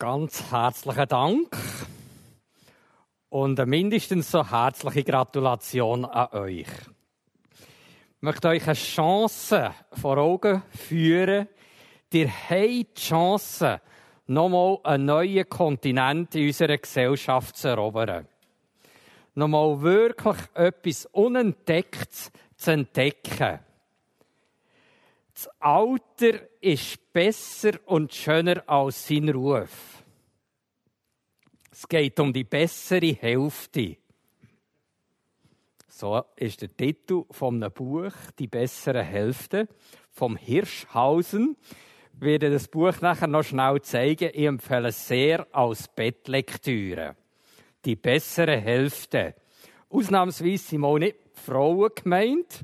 [0.00, 1.54] Ganz herzlichen Dank
[3.28, 6.68] und eine mindestens so herzliche Gratulation an euch.
[6.68, 11.48] Ich möchte euch eine Chance vor Augen führen.
[12.14, 13.82] Ihr habt die Chance,
[14.26, 18.26] nochmal einen neuen Kontinent in unserer Gesellschaft zu erobern.
[19.34, 23.58] Nochmal wirklich etwas Unentdecktes zu entdecken.
[25.40, 30.04] Das Alter ist besser und schöner als sein Ruf.
[31.72, 33.96] Es geht um die bessere Hälfte.
[35.88, 39.66] So ist der Titel von einem Buch, Die bessere Hälfte,
[40.10, 41.56] vom Hirschhausen.
[42.16, 44.32] Ich werde das Buch nachher noch schnell zeigen.
[44.34, 47.16] Ich empfehle es sehr als Bettlektüre.
[47.86, 49.34] Die bessere Hälfte.
[49.88, 52.60] Ausnahmsweise sind mal nicht Frauen gemeint,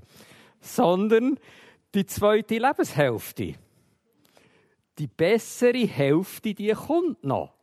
[0.61, 1.39] sondern
[1.97, 3.55] die zweite Lebenshälfte.
[4.99, 7.55] Die bessere Hälfte, die kommt noch.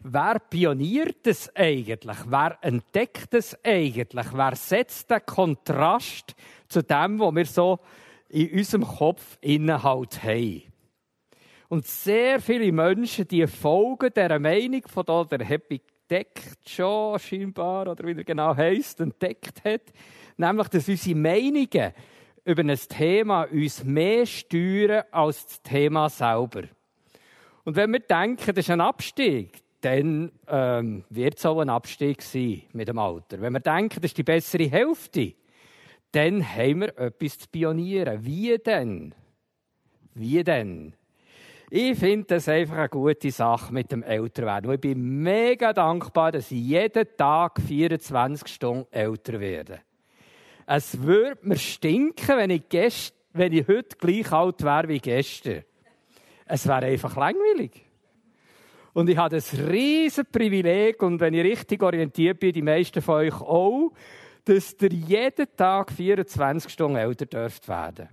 [0.00, 2.18] Wer pioniert es eigentlich?
[2.26, 4.26] Wer entdeckt es eigentlich?
[4.32, 6.34] Wer setzt den Kontrast
[6.68, 7.78] zu dem, was wir so
[8.28, 10.62] in unserem Kopf Inhalt haben?
[11.68, 17.88] Und sehr viele Menschen, die folgen dieser Meinung von da, der Happy entdeckt schon scheinbar,
[17.88, 19.92] oder wie er genau heisst, entdeckt hat,
[20.36, 21.94] nämlich, dass unsere Meinungen
[22.44, 26.64] über ein Thema uns mehr steuern als das Thema selber.
[27.64, 32.22] Und wenn wir denken, das ist ein Abstieg, dann ähm, wird es auch ein Abstieg
[32.22, 33.40] sein mit dem Alter.
[33.40, 35.34] Wenn wir denken, das ist die bessere Hälfte,
[36.12, 38.24] dann haben wir etwas zu pionieren.
[38.24, 39.14] Wie denn?
[40.14, 40.94] Wie denn?
[41.70, 44.70] Ich finde das einfach eine gute Sache mit dem Älterwerden.
[44.72, 49.80] Ich bin mega dankbar, dass ich jeden Tag 24 Stunden älter werde.
[50.66, 55.64] Es würde mir stinken, wenn ich, gest wenn ich heute gleich alt wäre wie gestern.
[56.46, 57.84] Es wäre einfach langweilig.
[58.92, 63.16] Und ich habe das riesen Privileg, und wenn ich richtig orientiert bin, die meisten von
[63.16, 63.90] euch auch,
[64.44, 68.08] dass ihr jeden Tag 24 Stunden älter dürft werden.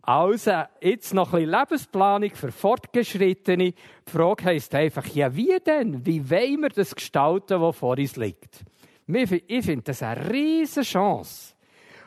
[0.00, 3.72] Also, jetzt noch ein bisschen Lebensplanung für Fortgeschrittene.
[3.72, 6.04] Die Frage heisst einfach, ja, wie denn?
[6.04, 8.64] Wie wollen wir das gestalten, was vor uns liegt?
[9.06, 11.54] Ich finde das eine riesige Chance.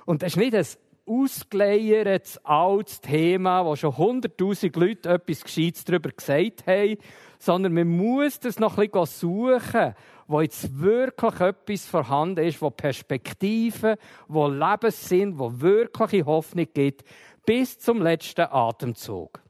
[0.06, 0.66] Und das ist nicht ein
[1.06, 6.98] ausgeleiertes, altes Thema, wo schon hunderttausend Leute etwas Gescheites darüber gesagt haben,
[7.40, 9.96] sondern man muss das noch ein bisschen suchen,
[10.28, 13.96] wo jetzt wirklich etwas vorhanden ist, wo Perspektiven,
[14.28, 17.04] wo Lebenssinn, wo wirkliche Hoffnung gibt,
[17.46, 19.42] bis zum letzten Atemzug.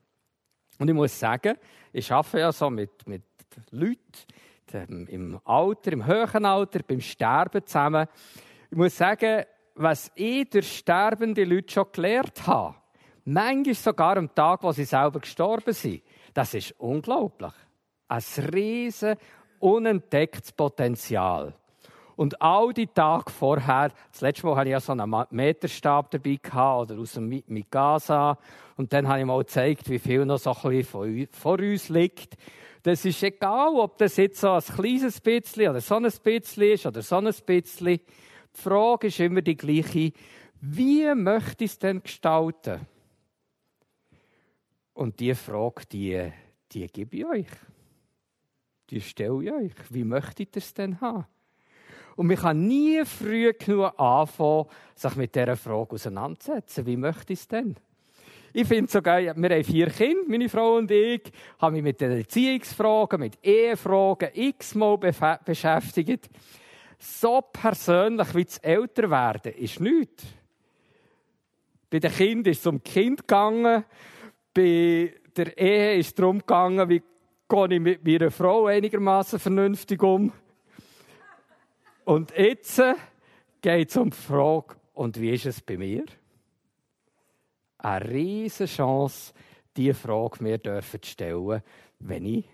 [0.77, 1.57] Und ich muss sagen,
[1.91, 3.23] ich arbeite ja so mit, mit
[3.71, 3.97] Leuten,
[4.73, 8.07] im Alter, im höheren Alter, beim Sterben zusammen.
[8.69, 9.43] Ich muss sagen,
[9.75, 12.75] was ich durch sterbende Leute schon gelernt habe,
[13.25, 16.01] manchmal sogar am Tag, wo sie selber gestorben sind,
[16.33, 17.53] das ist unglaublich.
[18.07, 18.23] Ein
[18.53, 19.15] riesen,
[19.59, 21.53] unentdecktes Potenzial.
[22.15, 26.39] Und all die Tage vorher, das letzte Mal hatte ich ja so einen Meterstab dabei
[26.41, 28.39] gehabt, oder aus dem Mikasa.
[28.75, 32.35] Und dann habe ich mal gezeigt, wie viel noch so ein bisschen vor uns liegt.
[32.87, 36.85] Das ist egal, ob das jetzt so ein kleines bisschen oder so ein bisschen ist
[36.85, 37.97] oder so ein bisschen.
[37.97, 38.01] Die
[38.53, 40.13] Frage ist immer die gleiche.
[40.61, 42.87] Wie möchte ich es denn gestalten?
[44.93, 46.31] Und die Frage, die,
[46.71, 47.47] die gebe ich euch.
[48.89, 49.73] Die stelle ich euch.
[49.89, 51.25] Wie möchtet ihr es denn haben?
[52.15, 56.85] Und man kann nie früh genug anfangen, sich mit dieser Frage auseinanderzusetzen.
[56.85, 57.75] Wie möchte ich es denn?
[58.53, 62.11] Ich finde sogar, wir haben vier Kinder, meine Frau und ich, haben mich mit den
[62.11, 66.29] Erziehungsfragen, mit Ehefragen x-mal beschäftigt.
[66.99, 70.25] So persönlich wie das Älterwerden ist nichts.
[71.89, 73.85] Bei den Kindern ist es um Kind gegangen.
[74.53, 77.03] Bei der Ehe ist es darum gegangen, wie
[77.47, 80.33] gehe ich mit meiner Frau einigermaßen vernünftig um.
[82.03, 82.81] Und jetzt
[83.61, 86.05] geht es um die Frage, und wie ist es bei mir?
[87.87, 89.33] Eine riesige Chance,
[89.75, 91.61] diese Frage mir dürfen stellen,
[91.99, 92.45] wenn ich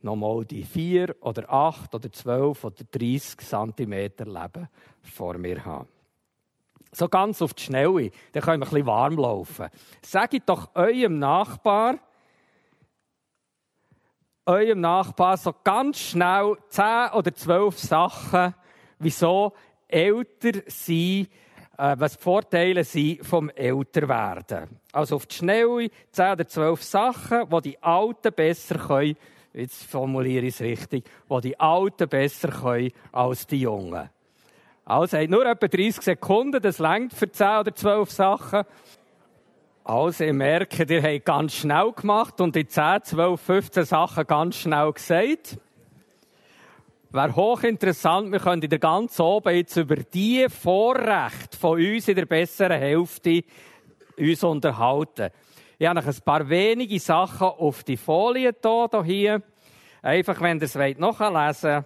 [0.00, 4.68] nochmal die vier oder acht oder zwölf oder 30 Zentimeter Leben
[5.02, 5.88] vor mir habe.
[6.90, 9.68] So ganz auf die Schnelle, dann können wir ein bisschen warm laufen.
[10.02, 11.98] Sagt doch eurem Nachbar,
[14.44, 18.54] eurem Nachbar so ganz schnell zehn oder zwölf Sachen,
[18.98, 19.52] wieso
[19.88, 21.28] älter sein
[21.78, 24.80] äh, was die Vorteile sind vom Älterwerden.
[24.92, 29.16] Also auf die Schnelle 10 oder 12 Sachen, die die Alten besser können,
[29.54, 34.10] jetzt formuliere ich es richtig, die die Alten besser können als die Jungen.
[34.84, 38.64] Also, nur etwa 30 Sekunden, das längt für 10 oder 12 Sachen.
[39.84, 44.56] Also, ich merke, ihr habt ganz schnell gemacht und die 10, 12, 15 Sachen ganz
[44.56, 45.58] schnell gesagt.
[47.14, 52.16] Wäre hochinteressant, wir können in der ganzen oben jetzt über die Vorrechte von uns in
[52.16, 53.44] der besseren Hälfte
[54.16, 55.28] uns unterhalten.
[55.78, 58.54] Ich habe noch ein paar wenige Sachen auf die Folie
[59.04, 59.42] hier.
[60.00, 61.84] Einfach, wenn ihr es nachlesen wollt.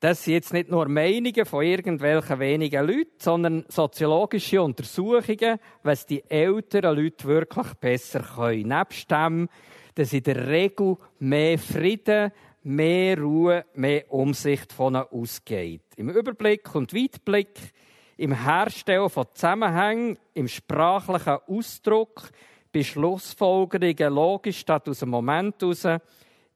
[0.00, 6.22] Das sind jetzt nicht nur Meinungen von irgendwelchen wenigen Leuten, sondern soziologische Untersuchungen, was die
[6.28, 8.68] älteren Leute wirklich besser können.
[8.68, 9.48] Nebst dem,
[9.94, 12.30] dass in der Regel mehr Frieden,
[12.64, 15.82] mehr Ruhe, mehr Umsicht von ausgeht.
[15.96, 17.58] Im Überblick und Weitblick,
[18.16, 22.30] im Herstellen von Zusammenhängen, im sprachlichen Ausdruck,
[22.72, 25.86] bei Schlussfolgerungen logisch statt aus dem Moment heraus,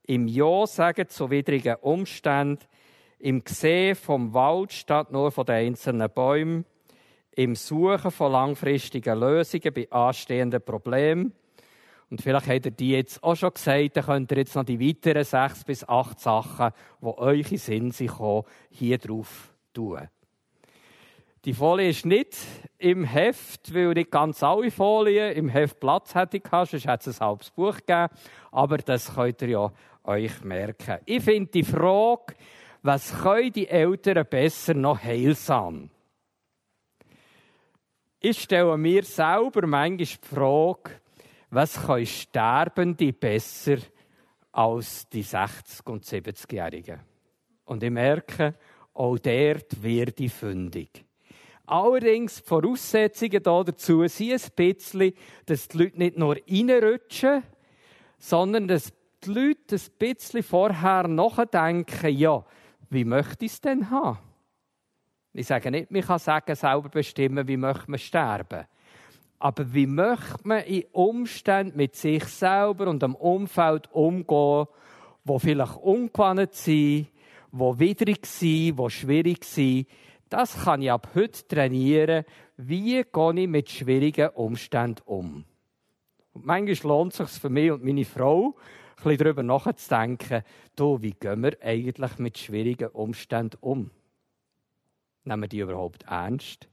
[0.05, 2.64] im Ja sagen zu widrigen Umständen,
[3.19, 6.64] im Sehen vom Wald statt nur von den einzelnen Bäumen,
[7.32, 11.32] im Suchen von langfristigen Lösungen bei anstehenden Problemen.
[12.10, 14.81] Und vielleicht habt ihr die jetzt auch schon gesagt, dann könnt ihr jetzt noch die
[14.81, 16.72] weiteren sechs bis acht Sachen,
[17.02, 18.12] die euch in Sinn sind,
[18.70, 20.08] hier drauf tun.
[21.44, 22.37] Die Folie ist nicht
[22.78, 27.20] im Heft, weil nicht ganz alle Folien im Heft Platz hätte gehabt, sonst hätte es
[27.20, 28.08] ein halbes Buch gegeben.
[28.50, 29.72] Aber das könnt ihr ja
[30.04, 30.99] euch merken.
[31.04, 32.34] Ich finde die Frage,
[32.82, 35.90] was können die Eltern besser noch heilsam?
[38.20, 40.90] Ich stelle mir selber manchmal die Frage,
[41.50, 43.79] was können Sterbende besser
[44.53, 47.00] als die 60- und 70-Jährigen?
[47.65, 48.55] Und ich merke,
[48.95, 51.05] auch dort wird ich fündig.
[51.67, 55.12] Allerdings, die Voraussetzungen dazu sind ein bisschen,
[55.45, 57.43] dass die Leute nicht nur reinrutschen,
[58.19, 58.93] sondern dass
[59.23, 62.45] die Leute ein bisschen vorher nachdenken, ja,
[62.89, 64.19] wie möchte ich es denn haben?
[65.35, 68.65] Ich sage nicht, man kann sagen, selber bestimmen, wie möchte man sterben.
[69.38, 74.67] Aber wie möchte man in Umständen mit sich selber und dem Umfeld umgehen,
[75.25, 77.08] wo vielleicht ungewohnt sind,
[77.52, 79.87] wo widrig sind, wo schwierig sind.
[80.29, 82.25] Das kann ich ab heute trainieren.
[82.56, 85.44] Wie gehe ich mit schwierigen Umständen um?
[86.32, 88.56] Und manchmal lohnt es sich für mich und meine Frau,
[88.99, 90.43] ein bisschen darüber nachzudenken,
[90.76, 93.90] du, wie gehen wir eigentlich mit schwierigen Umständen um?
[95.25, 96.69] Nehmen wir die überhaupt ernst?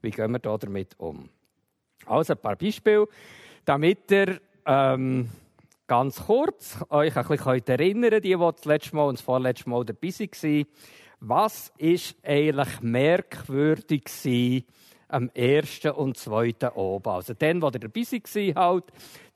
[0.00, 1.28] Wie gehen wir da damit um?
[2.06, 3.06] Also ein paar Beispiele,
[3.64, 5.28] damit ihr ähm,
[5.86, 9.68] ganz kurz euch ein bisschen erinnern könnt, die, die das letzte Mal und das vorletzte
[9.68, 10.66] Mal dabei waren.
[11.20, 14.64] Was ist eigentlich merkwürdig gewesen
[15.08, 17.08] am ersten und zweiten oben.
[17.08, 18.84] Also wo ihr dabei war, halt.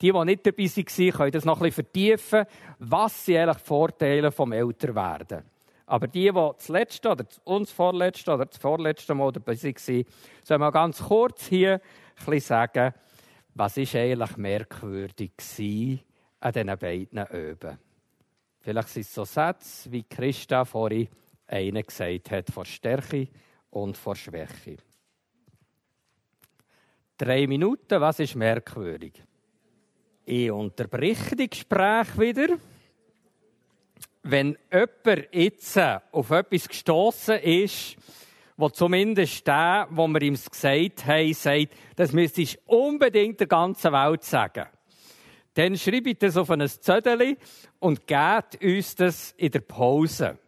[0.00, 2.44] Die, die nicht dabei waren, können das noch ein bisschen vertiefen.
[2.78, 5.43] Was sind eigentlich die Vorteile vom Älterwerden?
[5.87, 10.05] Aber die, die das letzte oder uns vorletzte oder das vorletzte Mal dabei waren,
[10.43, 11.81] sollen wir ganz kurz hier
[12.25, 12.94] bisschen sagen,
[13.55, 15.32] was ist eigentlich merkwürdig
[16.40, 17.78] an diesen beiden Öben.
[18.61, 21.08] Vielleicht sind es so Sätze, wie Christa vorhin
[21.46, 23.28] einen gesagt hat, vor Stärke
[23.70, 24.76] und vor Schwäche.
[27.17, 29.22] Drei Minuten, was ist merkwürdig?
[30.25, 32.58] Ich unterbreche die Gespräche wieder.
[34.22, 35.78] Wenn jemand jetzt
[36.12, 37.96] auf etwas gestoßen ist,
[38.61, 43.93] wo zumindest der, wo wir ihm gesagt haben, sagt, das müsstest du unbedingt der ganzen
[43.93, 44.67] Welt sagen.
[45.55, 47.37] Dann schreibe ich das auf ein Zettel
[47.79, 50.39] und gebt uns das in der Pause.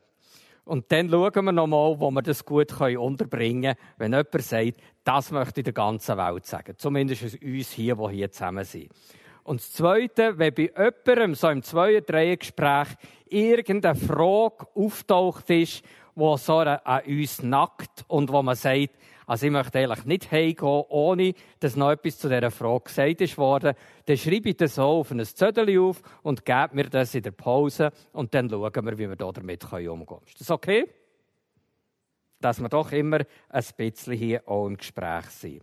[0.64, 5.32] Und dann schauen wir nochmal, wo wir das gut unterbringen können, wenn jemand sagt, das
[5.32, 6.74] möchte ich der ganzen Welt sagen.
[6.76, 8.90] Zumindest uns hier, die hier zusammen sind.
[9.44, 12.88] Und das Zweite, wenn bei jemandem so im Zwei- oder Drei-Gespräch
[13.28, 15.82] irgendeine Frage auftaucht ist,
[16.14, 18.90] die so an uns nackt und wo man sagt,
[19.26, 23.38] also ich möchte eigentlich nicht heimgehen, ohne dass noch etwas zu dieser Frage gesagt ist
[23.38, 23.74] worden.
[24.04, 27.92] Dann schreibe ich das auf ein Zettel auf und gebe mir das in der Pause
[28.12, 30.20] und dann schauen wir, wie wir damit umgehen können.
[30.26, 30.86] Ist das okay?
[32.40, 35.62] Dass wir doch immer ein bisschen hier auch im Gespräch sind.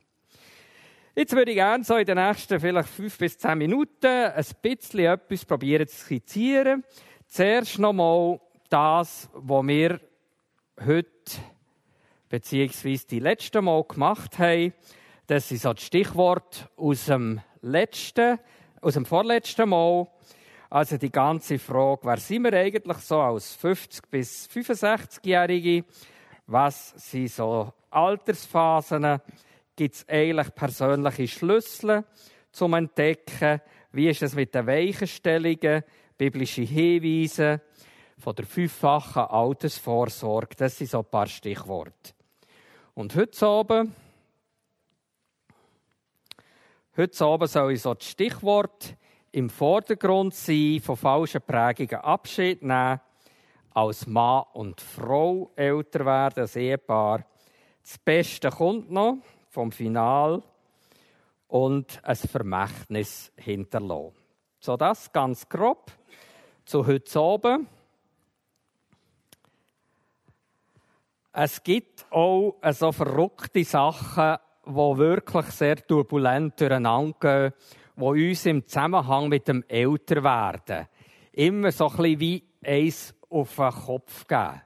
[1.15, 4.99] Jetzt würde ich gerne so in den nächsten vielleicht fünf bis zehn Minuten ein bisschen
[5.01, 6.83] etwas probieren zu skizzieren.
[7.27, 8.39] Zuerst nochmal
[8.69, 9.99] das, was wir
[10.85, 11.09] heute
[12.29, 14.73] beziehungsweise die letzte Mal gemacht haben.
[15.27, 18.39] Das ist so das Stichwort aus dem letzten,
[18.81, 20.07] aus dem vorletzten Mal.
[20.69, 25.85] Also die ganze Frage, wer sind wir eigentlich so als 50 bis 65-Jährige?
[26.47, 29.19] Was sind so Altersphasen?
[29.75, 32.03] Gibt es eigentlich persönliche Schlüssel
[32.51, 33.61] zum Entdecken?
[33.91, 35.83] Wie ist es mit den Weichenstellungen,
[36.17, 37.61] biblische Hinweise
[38.19, 40.55] von der fünffachen Altersvorsorge?
[40.57, 42.13] Das sind so ein paar Stichworte.
[42.93, 43.91] Und heute Abend,
[46.99, 48.93] Heute Abend soll ich so das Stichwort
[49.31, 52.99] im Vordergrund sein, von falschen Prägungen Abschied nehmen,
[53.73, 57.25] als Mann und Frau älter werden, ein Ehepaar.
[57.81, 60.43] Das Beste kommt noch vom Final
[61.47, 64.17] und ein Vermächtnis hinterlassen.
[64.59, 65.93] So das ganz grob
[66.65, 67.67] zu heute Abend.
[71.31, 77.53] Es gibt auch so verrückte Sachen, die wirklich sehr turbulent durcheinander gehen,
[77.95, 80.87] die uns im Zusammenhang mit dem Älterwerden
[81.33, 84.61] immer so ein wie eins auf den Kopf geben.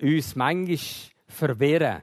[0.00, 0.78] Uns manchmal
[1.26, 2.02] verwirren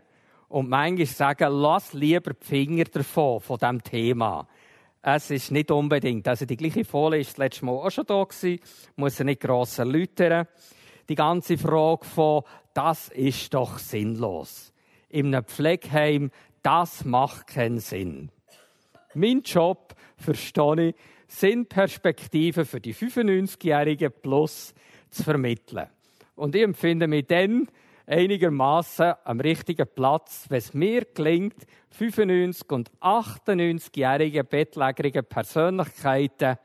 [0.50, 4.48] und manchmal sagen, lass lieber die Finger davon, von diesem Thema.
[5.02, 8.26] Es ist nicht unbedingt, also die gleiche Folie war das letzte Mal auch schon da
[8.96, 10.48] muss nicht gross erläutern.
[11.08, 12.44] Die ganze Frage von,
[12.76, 14.74] das ist doch sinnlos.
[15.10, 16.30] In einem Pflegeheim,
[16.62, 18.30] das macht keinen Sinn.
[19.14, 20.96] Mein Job, verstehe ich,
[21.28, 24.74] sind Perspektiven für die 95-Jährigen plus
[25.10, 25.88] zu vermitteln.
[26.36, 27.68] Und ich empfinde mich dann
[28.08, 31.66] einigermaßen am richtigen Platz, wenn es mir gelingt,
[31.98, 36.58] 95- und 98-jährigen bettlägerigen Persönlichkeiten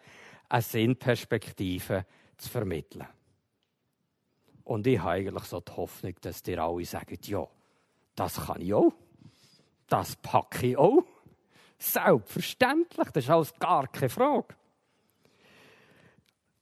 [0.49, 2.05] eine Sinnperspektive
[2.37, 3.07] zu vermitteln.
[4.71, 7.45] Und ich habe eigentlich so die Hoffnung, dass dir alle sagen, ja,
[8.15, 8.93] das kann ich auch.
[9.89, 11.03] Das packe ich auch.
[11.77, 14.55] Selbstverständlich, das ist alles gar keine Frage.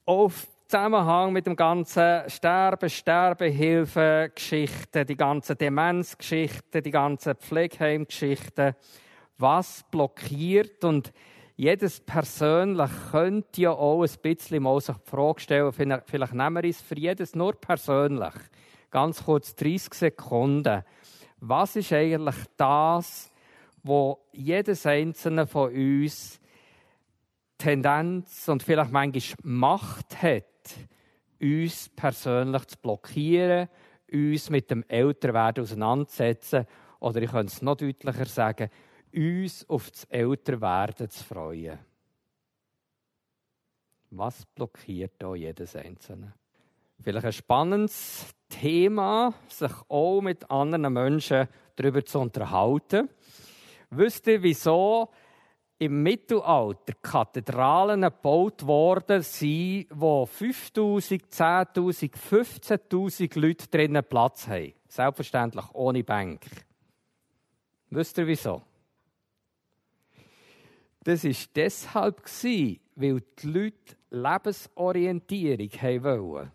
[0.06, 8.74] Auf Zusammenhang mit dem ganzen Sterben, Sterbehilfe, Geschichten, die ganzen Demenzgeschichten, die ganzen Pflegeheimgeschichten,
[9.36, 11.12] was blockiert und
[11.58, 16.70] jedes persönlich könnte ja auch ein bisschen mal sich die Frage stellen, vielleicht nehmen wir
[16.70, 18.34] es für jedes nur persönlich,
[18.92, 20.84] ganz kurz 30 Sekunden.
[21.40, 23.32] Was ist eigentlich das,
[23.82, 26.40] wo jedes einzelne von uns
[27.58, 30.44] Tendenz und vielleicht manchmal Macht hat,
[31.42, 33.68] uns persönlich zu blockieren,
[34.12, 36.66] uns mit dem Älterwerden auseinanderzusetzen
[37.00, 38.70] oder ich könnte es noch deutlicher sagen,
[39.14, 41.78] uns auf das Älterwerden zu freuen.
[44.10, 46.32] Was blockiert da jedes Einzelne?
[47.00, 53.08] Vielleicht ein spannendes Thema, sich auch mit anderen Menschen darüber zu unterhalten.
[53.90, 55.10] Wisst ihr, wieso
[55.78, 64.72] im Mittelalter Kathedralen gebaut worden sind, wo 5000, 10.000, 15.000 Leute drinnen Platz haben.
[64.88, 66.40] Selbstverständlich ohne Bank.
[67.90, 68.62] Wisst ihr wieso?
[71.05, 75.71] Das war deshalb, weil die Leute Lebensorientierung
[76.02, 76.52] wollten.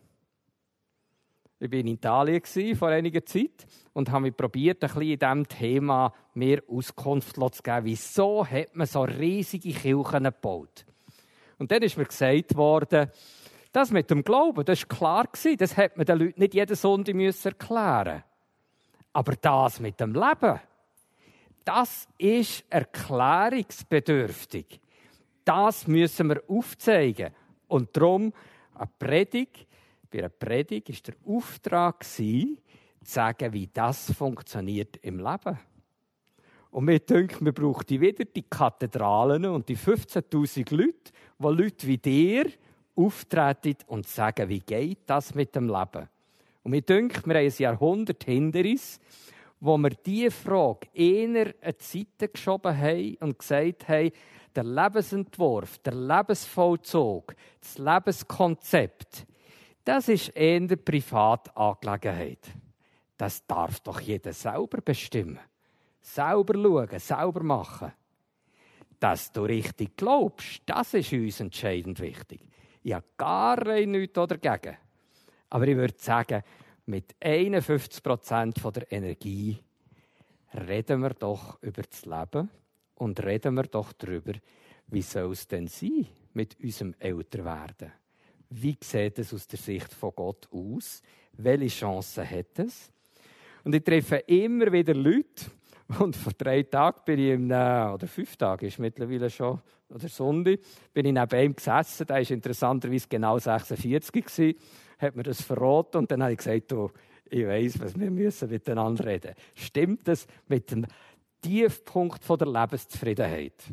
[1.60, 6.62] Ich war in Italien vor einiger Zeit und habe mich probiert, in diesem Thema mehr
[6.68, 7.86] Auskunft zu geben.
[7.86, 10.86] Wieso hat man so riesige Kirchen gebaut?
[11.58, 13.10] Und dann ist mir gesagt worden,
[13.72, 15.30] das mit dem Glauben, das war klar.
[15.58, 18.24] Das hat man den Leuten nicht jede Sonde erklären
[19.14, 20.60] Aber das mit dem Leben,
[21.66, 24.80] das ist erklärungsbedürftig.
[25.46, 27.32] Das müssen wir aufzeigen.
[27.68, 28.34] Und darum
[28.76, 29.68] eine Predigt
[30.14, 32.56] bei einer Predigt war der Auftrag, zu
[33.02, 35.60] sagen, wie das funktioniert im Leben.
[36.70, 41.98] Und mir denkt, wir brauchen wieder die Kathedralen und die 15.000 Leute, wo Leute wie
[41.98, 42.46] dir
[42.96, 46.08] auftreten und sagen, wie geht das mit dem Leben?
[46.62, 49.00] Und mir denkt, wir haben ein Jahrhundert hinter uns,
[49.64, 54.12] wo wir diese Frage eher eine Seite geschoben haben und gesagt haben,
[54.54, 59.26] der Lebensentwurf, der Lebensvollzug, das Lebenskonzept,
[59.86, 62.46] das ist eher eine Privatangelegenheit.
[63.16, 65.40] Das darf doch jeder selber bestimmen.
[66.02, 67.94] Selber schauen, selber machen.
[69.00, 72.42] Dass du richtig glaubst, das ist uns entscheidend wichtig.
[72.84, 74.76] Ich habe gar nichts dagegen.
[75.50, 76.44] Aber ich würde sagen,
[76.86, 79.58] mit 51% der Energie
[80.54, 82.50] reden wir doch über das Leben
[82.96, 84.34] und reden wir doch darüber,
[84.88, 87.92] wie soll es denn sein mit unserem Älterwerden?
[88.50, 91.02] Wie sieht es aus der Sicht von Gott aus?
[91.34, 92.92] Welche Chancen hat es?
[93.64, 95.46] Und ich treffe immer wieder Leute,
[96.00, 99.60] und vor drei Tagen bin ich, im, oder fünf Tagen ist mittlerweile schon,
[99.90, 100.60] oder Sonntag,
[100.94, 102.08] bin ich neben ihm gesessen.
[102.08, 104.56] Der war interessanterweise genau 46 gewesen,
[105.00, 106.92] hat mir das verraten und dann habe ich gesagt, du,
[107.30, 109.34] ich weiss, was wir müssen miteinander reden.
[109.56, 110.86] Stimmt das mit dem
[111.42, 113.64] Tiefpunkt der Lebenszufriedenheit?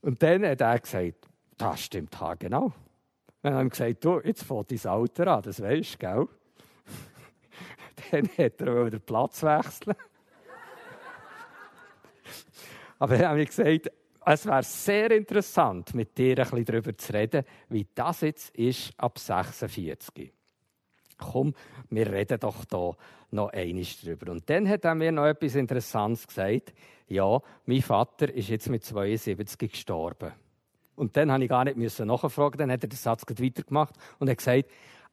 [0.00, 1.28] Und dann hat er gesagt,
[1.58, 2.72] das stimmt genau.
[3.42, 6.28] Dann haben wir gesagt, du, jetzt fängt dein Alter an, das weisst du, gell?
[8.10, 9.96] Dann hat er den Platz wechseln.
[12.98, 13.90] Aber dann habe ich gesagt,
[14.34, 18.92] es wäre sehr interessant, mit dir ein bisschen darüber zu reden, wie das jetzt ist
[18.96, 20.32] ab 46.
[21.16, 21.54] Komm,
[21.90, 22.92] wir reden doch da
[23.30, 24.32] noch einiges drüber.
[24.32, 26.74] Und dann hat er mir noch etwas Interessantes gesagt.
[27.06, 30.32] Ja, mein Vater ist jetzt mit 72 gestorben.
[30.96, 34.28] Und dann habe ich gar nicht müssen nachfragen, dann hat er den Satz weitergemacht und
[34.28, 34.70] hat gesagt,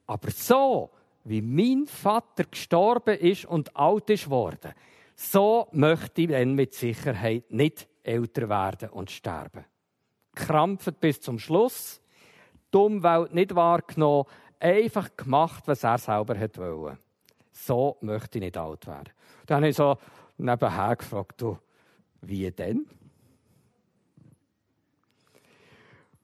[0.07, 0.89] aber so,
[1.23, 4.73] wie mein Vater gestorben ist und alt ist worden,
[5.15, 9.65] so möchte ich dann mit Sicherheit nicht älter werden und sterben.
[10.35, 12.01] Krampft bis zum Schluss,
[12.73, 14.25] die Umwelt nicht wahrgenommen,
[14.59, 16.97] einfach gemacht, was er selber wollte.
[17.51, 19.13] So möchte ich nicht alt werden.
[19.45, 19.97] Dann habe ich so
[20.37, 21.57] nebenher gefragt, du,
[22.21, 22.85] wie denn?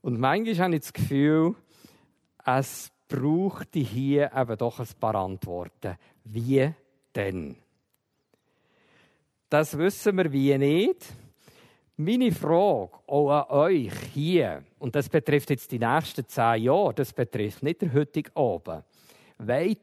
[0.01, 1.55] Und manchmal habe ich das Gefühl,
[2.45, 5.97] es braucht hier eben doch ein paar Antworten.
[6.23, 6.73] Wie
[7.15, 7.57] denn?
[9.49, 11.05] Das wissen wir wie nicht.
[12.01, 17.11] Meine Frage auch an euch hier, und das betrifft jetzt die nächsten zehn Jahre, das
[17.11, 18.85] betrifft nicht der heutige Abend.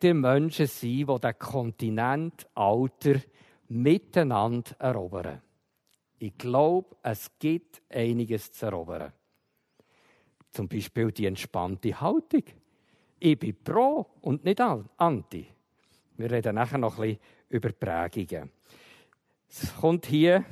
[0.02, 3.20] Ihr Menschen sein, die den Kontinent Alter
[3.68, 5.42] miteinander erobern?
[6.18, 9.12] Ich glaube, es gibt einiges zu erobern.
[10.52, 12.44] Zum Beispiel die entspannte Haltung.
[13.18, 15.48] Ich bin pro und nicht anti.
[16.16, 17.20] Wir reden nachher noch ein bisschen
[17.50, 18.50] über Prägungen.
[19.50, 20.46] Es kommt hier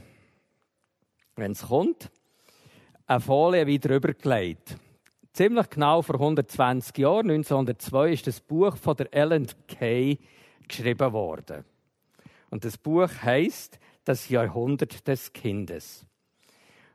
[1.37, 2.11] wenn es kommt,
[3.07, 4.77] eine Folie wieder übergelegt.
[5.33, 10.19] Ziemlich genau vor 120 Jahren, 1902, ist das Buch von der Ellen Kay
[10.69, 11.65] geschrieben worden.
[12.51, 16.05] Und das Buch heißt Das Jahrhundert des Kindes.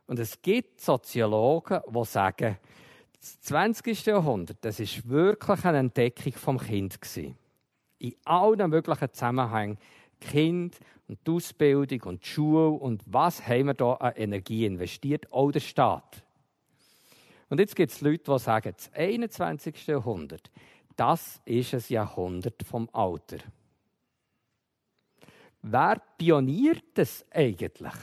[0.07, 2.57] Und es gibt Soziologen, die sagen,
[3.19, 4.05] das 20.
[4.05, 6.97] Jahrhundert, das ist wirklich eine Entdeckung vom Kind.
[7.99, 9.77] In allen möglichen Zusammenhängen
[10.21, 10.79] Kind
[11.09, 15.31] und die Ausbildung und die Schule und was haben wir da an Energie investiert?
[15.33, 16.23] Auch der Staat.
[17.49, 19.87] Und jetzt gibt es Leute, die sagen, das 21.
[19.87, 20.51] Jahrhundert,
[20.95, 23.39] das ist ein Jahrhundert vom Alter.
[25.63, 27.93] Wer pioniert das eigentlich?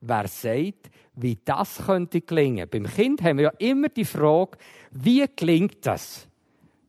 [0.00, 2.68] Wer sagt, wie das könnte gelingen?
[2.70, 4.58] Beim Kind haben wir ja immer die Frage,
[4.92, 6.28] wie gelingt das?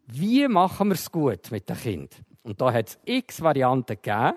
[0.05, 2.21] Wie machen wir es gut mit dem Kind?
[2.43, 4.33] Und da hat es x Varianten gegeben.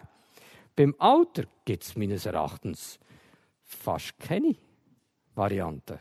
[0.77, 2.99] Beim Alter gibt es meines Erachtens
[3.63, 4.57] fast keine
[5.35, 5.99] Varianten.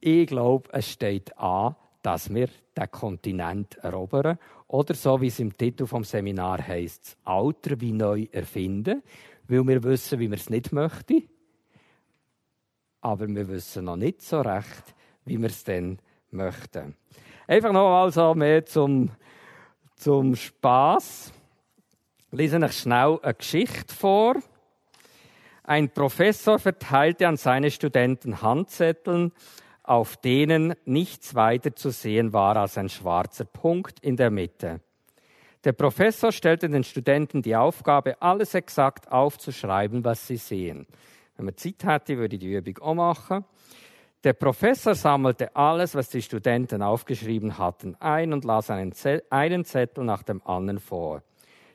[0.00, 5.56] Ich glaube, es steht an, dass wir den Kontinent erobern oder so wie es im
[5.56, 9.02] Titel vom Seminar heißt, Alter wie neu erfinden,
[9.48, 11.28] weil wir wissen, wie wir es nicht möchten,
[13.00, 14.94] aber wir wissen noch nicht so recht,
[15.24, 15.98] wie wir es denn
[16.30, 16.96] möchten.
[17.46, 19.10] Einfach noch mal so mehr zum
[19.96, 21.32] zum Spaß
[22.34, 24.36] lese ich schnell eine Geschichte vor.
[25.62, 29.32] Ein Professor verteilte an seine Studenten Handzetteln,
[29.82, 34.80] auf denen nichts weiter zu sehen war als ein schwarzer Punkt in der Mitte.
[35.62, 40.86] Der Professor stellte den Studenten die Aufgabe, alles exakt aufzuschreiben, was sie sehen.
[41.36, 43.44] Wenn man Zeit hätte, würde ich die Übung auch machen.
[44.24, 50.22] Der Professor sammelte alles, was die Studenten aufgeschrieben hatten, ein und las einen, Zettel nach
[50.22, 51.22] dem anderen vor.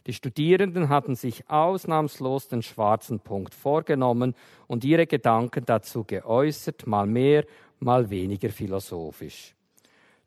[0.07, 4.35] Die Studierenden hatten sich ausnahmslos den schwarzen Punkt vorgenommen
[4.67, 7.45] und ihre Gedanken dazu geäußert, mal mehr,
[7.79, 9.55] mal weniger philosophisch.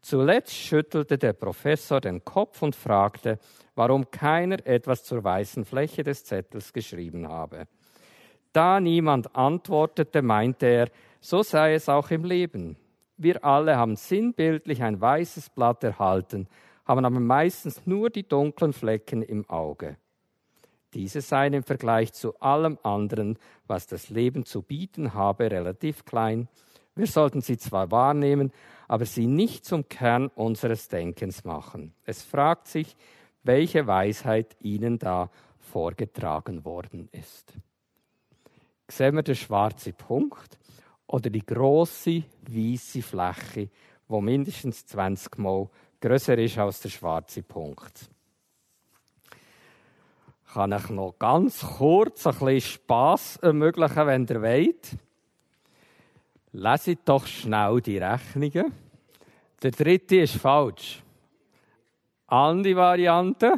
[0.01, 3.39] Zuletzt schüttelte der Professor den Kopf und fragte,
[3.77, 7.67] warum keiner etwas zur weißen Fläche des Zettels geschrieben habe.
[8.53, 10.89] Da niemand antwortete, meinte er,
[11.21, 12.77] so sei es auch im Leben.
[13.17, 16.49] Wir alle haben sinnbildlich ein weißes Blatt erhalten,
[16.85, 19.97] haben aber meistens nur die dunklen Flecken im Auge.
[20.95, 26.49] Diese seien im Vergleich zu allem anderen, was das Leben zu bieten habe, relativ klein.
[26.95, 28.53] Wir sollten sie zwar wahrnehmen,
[28.88, 31.95] aber sie nicht zum Kern unseres Denkens machen.
[32.05, 32.97] Es fragt sich,
[33.42, 37.55] welche Weisheit ihnen da vorgetragen worden ist.
[38.88, 40.59] Sehen wir den schwarzen Punkt?
[41.12, 43.68] oder die große weiße Fläche,
[44.09, 45.68] wo mindestens 20 Mal
[46.03, 48.11] größer ist als der schwarze Punkt.
[50.53, 54.97] Kann ich noch ganz kurz ein bisschen Spass ermöglichen, wenn ihr wollt?
[56.53, 58.75] Leset doch schnell die Rechnungen.
[59.62, 61.03] Der dritte ist falsch.
[62.27, 63.55] Andere Variante.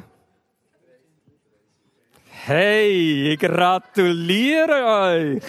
[2.47, 5.43] Hey, ich gratuliere euch!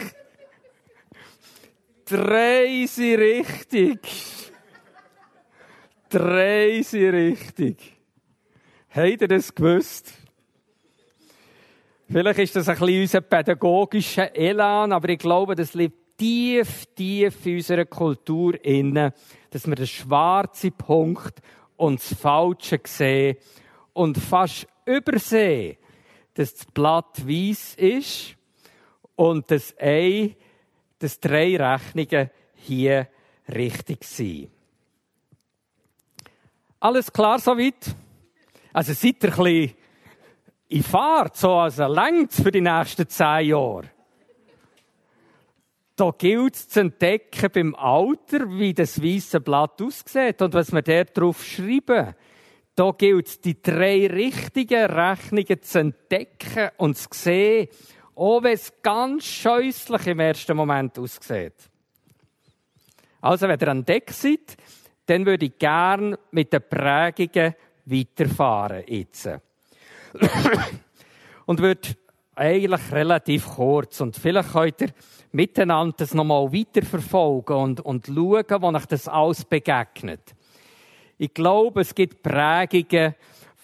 [2.05, 4.44] Drei sind richtig.
[6.15, 7.75] Drei sind richtig.
[8.89, 10.13] Habt ihr das gewusst?
[12.10, 17.45] Vielleicht ist das ein bisschen unser pädagogischer Elan, aber ich glaube, das liegt tief, tief
[17.45, 19.13] in unserer Kultur inne,
[19.49, 21.41] dass wir den schwarzen Punkt
[21.75, 23.36] und das Falsche sehen
[23.91, 25.75] und fast übersehen,
[26.36, 28.38] dass das Blatt weiß ist
[29.17, 30.34] und dass ein,
[30.97, 33.10] dass drei Rechnungen hier
[33.49, 34.54] richtig sind.
[36.79, 37.95] Alles klar soweit?
[38.73, 39.75] Also seid ihr ein bisschen
[40.67, 43.89] in Fahrt, so als längt für die nächsten zehn Jahre.
[45.95, 50.81] Da gilt es zu entdecken beim Alter, wie das weiße Blatt aussieht und was wir
[50.81, 52.15] dort drauf schreiben.
[52.75, 57.69] Da gilt es, die drei richtigen Rechnungen zu entdecken und zu sehen,
[58.15, 61.53] auch wenn es ganz scheußlich im ersten Moment aussieht.
[63.21, 64.57] Also, wenn ihr an Deck seid,
[65.05, 69.29] dann würde ich gerne mit den Prägungen weiterfahren jetzt.
[71.45, 71.95] und wird
[72.35, 74.01] eigentlich relativ kurz.
[74.01, 74.89] Und vielleicht könnt ihr
[75.31, 80.35] miteinander das nochmal weiterverfolgen und, und schauen, wo euch das alles begegnet.
[81.17, 83.15] Ich glaube, es gibt Prägungen,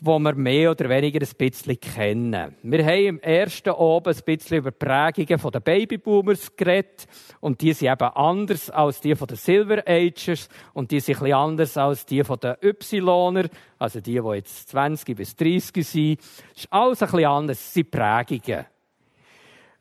[0.03, 2.55] wo wir mehr oder weniger ein bisschen kennen.
[2.63, 7.05] Wir haben im ersten oben ein bisschen über Prägungen der Babyboomers geredet.
[7.39, 10.49] Und die sind eben anders als die der Silver Ages.
[10.73, 13.47] Und die sind ein bisschen anders als die der Ypsiloner.
[13.77, 16.19] Also die, die jetzt 20 bis 30 sind.
[16.19, 17.57] Das ist alles ein bisschen anders.
[17.59, 18.65] Das sind Prägungen.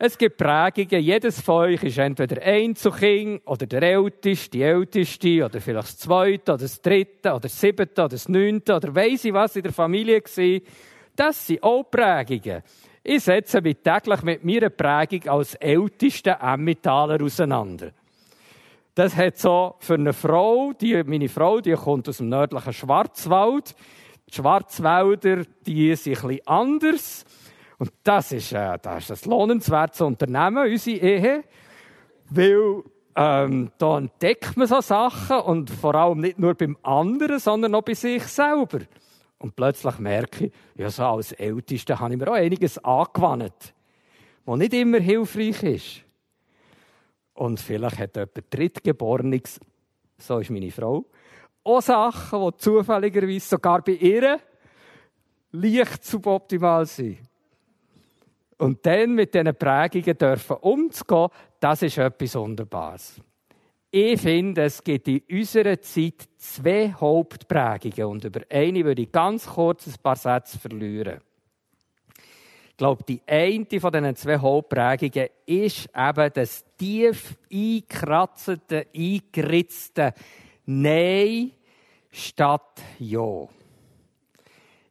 [0.02, 1.04] Es gibt Prägungen.
[1.04, 6.52] Jedes von euch ist entweder Einzelkind oder der Älteste, die Älteste oder vielleicht das Zweite
[6.54, 9.74] oder das Dritte oder das Siebte oder das Neunte oder weiss ich was in der
[9.74, 10.60] Familie war.
[11.14, 12.62] Das sind auch Prägungen.
[13.04, 17.90] Ich setze mich täglich mit meiner Prägung als ältester Emmentaler auseinander.
[18.94, 23.74] Das hat so für eine Frau, die, meine Frau, die kommt aus dem nördlichen Schwarzwald.
[24.30, 27.26] Die Schwarzwälder, die sind ein bisschen anders.
[27.80, 31.44] Und das ist, äh, das ist ein lohnenswertes Unternehmen, unsere Ehe,
[32.28, 32.82] weil
[33.16, 37.80] ähm, da entdeckt man so Sachen und vor allem nicht nur beim anderen, sondern auch
[37.80, 38.80] bei sich selber.
[39.38, 43.72] Und plötzlich merke ich, ja, so als Ältester habe ich mir auch einiges angewandt,
[44.44, 46.02] was nicht immer hilfreich ist.
[47.32, 49.58] Und vielleicht hat jemand Drittgeborenes,
[50.18, 51.06] so ist meine Frau,
[51.64, 54.38] auch Sachen, die zufälligerweise sogar bei ihr
[55.52, 57.29] leicht suboptimal sind.
[58.60, 61.28] Und dann mit diesen Prägungen dürfen umzugehen,
[61.60, 63.18] das ist etwas Wunderbares.
[63.90, 69.46] Ich finde, es gibt in unserer Zeit zwei Hauptprägungen und über eine würde ich ganz
[69.46, 71.20] kurz ein paar Sätze verlieren.
[72.68, 80.12] Ich glaube, die eine von diesen zwei Hauptprägungen ist eben das tief einkratzende, eingeritzte
[80.66, 81.52] Nein
[82.10, 83.48] statt Ja.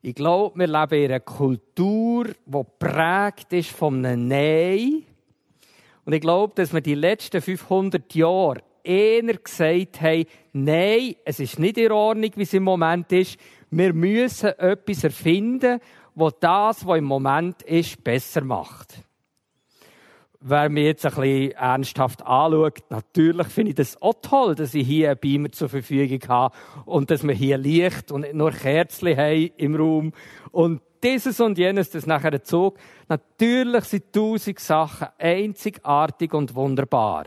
[0.01, 5.03] Ich glaube, wir leben in einer Kultur, die prägt ist von einem Nein.
[6.05, 11.59] Und ich glaube, dass wir die letzten 500 Jahre eher gesagt haben, nein, es ist
[11.59, 13.38] nicht in Ordnung, wie es im Moment ist.
[13.69, 15.79] Wir müssen etwas erfinden,
[16.15, 19.03] das das, was im Moment ist, besser macht
[20.41, 24.88] wer mich jetzt ein bisschen ernsthaft anschaut, natürlich finde ich das auch toll, dass ich
[24.88, 29.17] hier einen Beamer zur Verfügung habe und dass wir hier Licht und nicht nur Kerzen
[29.17, 30.13] haben im Raum
[30.52, 32.78] und dieses und jenes, das nachher der Zug.
[33.08, 37.25] Natürlich sind tausend Sachen einzigartig und wunderbar.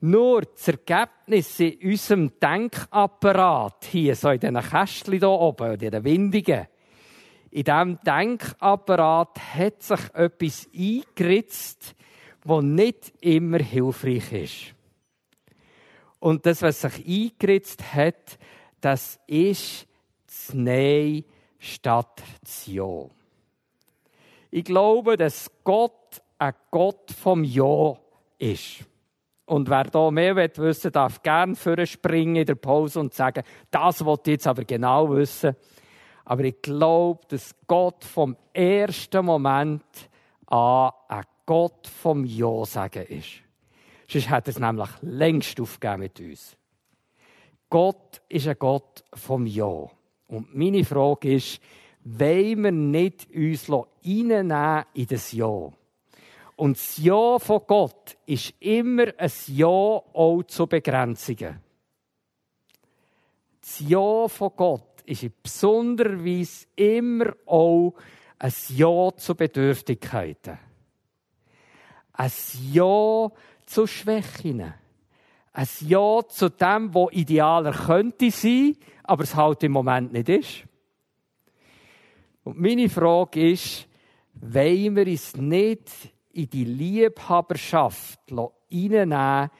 [0.00, 6.04] Nur das Ergebnis in unserem Denkapparat, hier so in diesen Kästchen hier oben, in diesen
[6.04, 6.66] Windigen,
[7.50, 11.94] in diesem Denkapparat hat sich etwas eingeritzt,
[12.44, 14.74] was nicht immer hilfreich ist.
[16.20, 18.38] Und das, was sich eingeritzt hat,
[18.80, 19.86] das ist
[20.26, 21.24] das Nein
[21.58, 23.06] statt das Ja.
[24.50, 27.96] Ich glaube, dass Gott ein Gott vom Ja
[28.38, 28.84] ist.
[29.46, 34.04] Und wer da mehr wissen will, darf gerne springen in der Pause und sagen, das
[34.04, 35.56] wollte ich jetzt aber genau wissen.
[36.24, 39.84] Aber ich glaube, dass Gott vom ersten Moment
[40.46, 43.42] an ein Gott vom Ja sagen ist.
[44.08, 46.56] Sonst hat es nämlich längst aufgegeben mit uns.
[47.70, 49.90] Gott ist ein Gott vom Ja.
[50.28, 51.60] Und meine Frage ist,
[52.04, 55.72] wollen wir nicht uns reinnehmen in das Ja?
[56.56, 61.60] Und das Ja von Gott ist immer ein Ja auch zu Begrenzungen.
[63.60, 67.94] Das Ja von Gott ist in besonderer Weise immer auch
[68.38, 70.58] ein Ja zu Bedürftigkeiten.
[72.14, 72.32] Ein
[72.72, 73.30] Ja
[73.66, 74.72] zu Schwächen.
[75.52, 80.64] Ein Ja zu dem, was idealer könnte sein, aber es halt im Moment nicht ist.
[82.44, 83.86] Und meine Frage ist,
[84.34, 85.90] wollen wir uns nicht
[86.32, 88.20] in die Liebhaberschaft
[88.68, 89.50] hineinnehmen,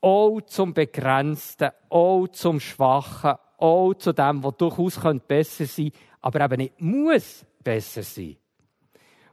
[0.00, 6.44] auch zum Begrenzten, auch zum Schwachen, auch zu dem, was durchaus besser sein könnte, aber
[6.44, 8.36] eben nicht muss besser sein.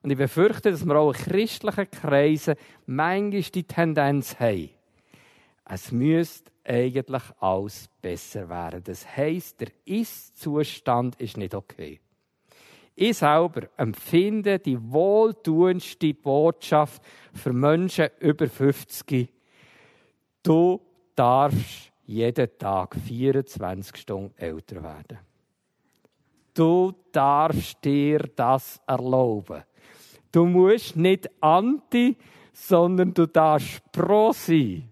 [0.01, 4.69] Und ich befürchte, dass wir auch in christlichen Kreisen manchmal die Tendenz haben,
[5.65, 8.83] es müsste eigentlich alles besser werden.
[8.83, 11.99] Das heisst, der Ist-Zustand ist nicht okay.
[12.95, 17.01] Ich selber empfinde die wohltuendste Botschaft
[17.33, 19.29] für Menschen über 50.
[20.43, 20.81] Du
[21.15, 25.19] darfst jeden Tag 24 Stunden älter werden.
[26.53, 29.63] Du darfst dir das erlauben.
[30.31, 32.15] Du musst nicht anti,
[32.53, 34.89] sondern du darfst pro sein.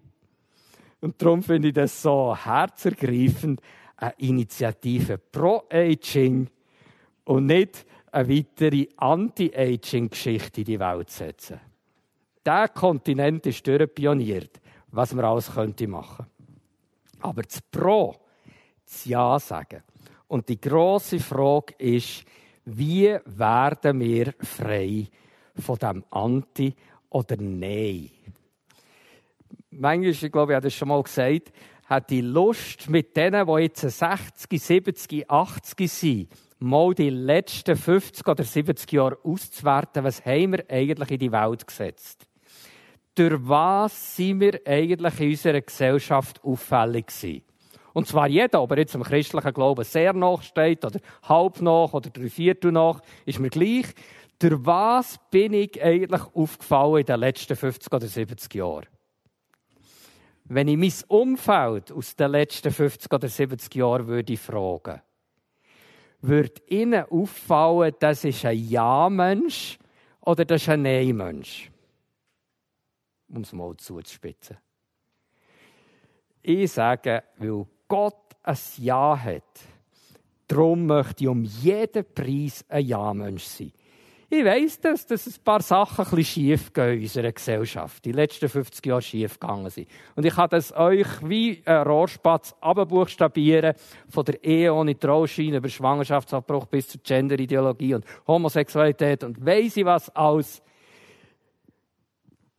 [1.02, 3.62] Und darum finde ich das so herzergreifend,
[3.98, 6.50] eine Initiative pro Aging
[7.26, 11.60] und nicht eine weitere Anti-Aging-Geschichte in die Welt zu setzen.
[12.46, 16.26] Der Kontinent ist durchpioniert, was man alles könnte machen.
[17.20, 18.16] Aber das Pro,
[18.86, 19.84] das Ja sagen.
[20.28, 22.24] Und die große Frage ist,
[22.66, 25.08] wie werden wir frei
[25.62, 26.74] von dem Anti
[27.10, 28.12] oder Nein?
[29.78, 31.52] manchmal, ich glaube, ich habe das schon mal gesagt,
[31.86, 38.28] hat die Lust mit denen, die jetzt 60, 70, 80 sind, mal die letzten 50
[38.28, 42.28] oder 70 Jahre auszuwerten, was haben wir eigentlich in die Welt gesetzt?
[43.16, 47.42] Durch was sind wir eigentlich in unserer Gesellschaft auffällig gewesen?
[47.94, 52.12] Und zwar jeder, ob er jetzt dem christlichen Glauben sehr nachsteht oder halb nach oder
[52.12, 53.88] drei Viertel nach, ist mir gleich.
[54.40, 58.88] Durch was bin ich eigentlich aufgefallen in den letzten 50 oder 70 Jahren?
[60.50, 65.02] wenn ich mein Umfeld aus den letzten 50 oder 70 Jahren würde fragen,
[66.22, 69.78] würde Ihnen auffallen, das ist ein Ja-Mensch
[70.22, 71.70] oder das ist ein Nein-Mensch?
[73.30, 74.58] Um es mal zuzuspitzen.
[76.42, 79.44] Ich sage, weil Gott ein Ja hat,
[80.48, 83.74] darum möchte ich um jeden Preis ein Ja-Mensch sein.
[84.30, 88.50] Ich weiss, dass, dass ein paar Sachen ein schief gehen in unserer Gesellschaft, die letzten
[88.50, 89.88] 50 Jahre schief gegangen sind.
[90.18, 93.74] Und ich kann das euch wie ein Rohrspatz abbuchstabieren,
[94.10, 99.86] von der Ehe ohne Trauschein über Schwangerschaftsabbruch bis zur Genderideologie und Homosexualität und weiss ich
[99.86, 100.62] was alles.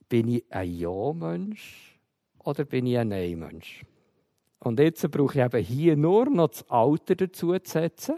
[0.09, 2.01] Bin ich ein Ja-Mensch
[2.39, 3.85] oder bin ich ein Nein-Mensch?
[4.61, 8.17] Und jetzt brauche ich eben hier nur noch das Alter dazu zu setzen.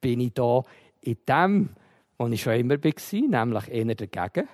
[0.00, 0.64] Bin ich da
[1.02, 1.70] in dem,
[2.18, 4.48] wo ich schon immer war, nämlich eher dagegen,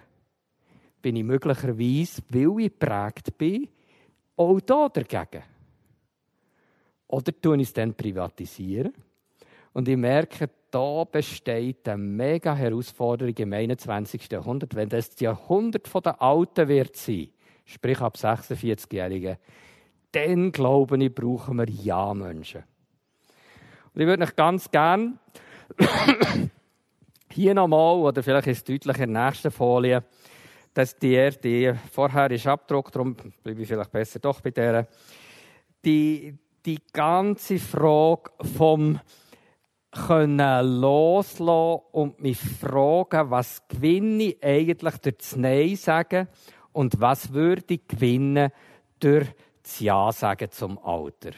[1.03, 3.69] bin ich möglicherweise, weil ich geprägt bin,
[4.37, 5.43] auch da dagegen.
[7.09, 8.93] Oder tue ich es dann privatisieren?
[9.73, 14.31] Und ich merke, da besteht eine mega Herausforderung im 21.
[14.31, 14.75] Jahrhundert.
[14.75, 17.29] Wenn das das Jahrhundert der Alten wird sein,
[17.65, 19.37] sprich ab 46-Jährigen,
[20.13, 22.65] dann glaube ich, brauchen wir Ja-Menschen.
[23.95, 25.19] Und ich würde euch ganz gerne
[27.31, 30.05] hier nochmal, oder vielleicht ist es deutlicher in der nächsten Folie,
[30.75, 34.87] dass die, die vorher ist abgedruckt, darum bleibe ich vielleicht besser doch bei der.
[35.85, 39.01] Die, die ganze Frage vom
[39.91, 46.29] können loslassen und mich fragen, was gewinne ich eigentlich durch das Nein sagen
[46.73, 48.51] und was würde ich gewinnen
[49.01, 49.29] durch
[49.63, 51.31] das Ja sagen zum Alter.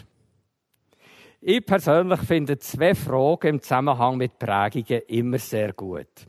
[1.41, 6.27] Ich persönlich finde zwei Fragen im Zusammenhang mit Prägungen immer sehr gut.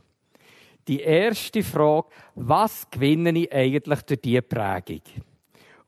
[0.86, 5.02] Die erste Frage, was gewinne ich eigentlich durch diese Prägung?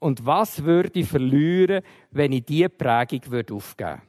[0.01, 4.03] Und was würde ich verlieren, wenn ich diese Prägung aufgeben würde?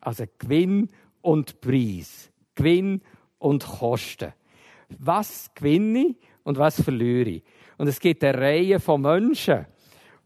[0.00, 0.88] Also Gewinn
[1.20, 2.30] und Preis.
[2.54, 3.02] Gewinn
[3.38, 4.32] und Kosten.
[4.98, 7.42] Was gewinne ich und was verliere ich?
[7.76, 9.66] Und es gibt eine Reihe von Menschen,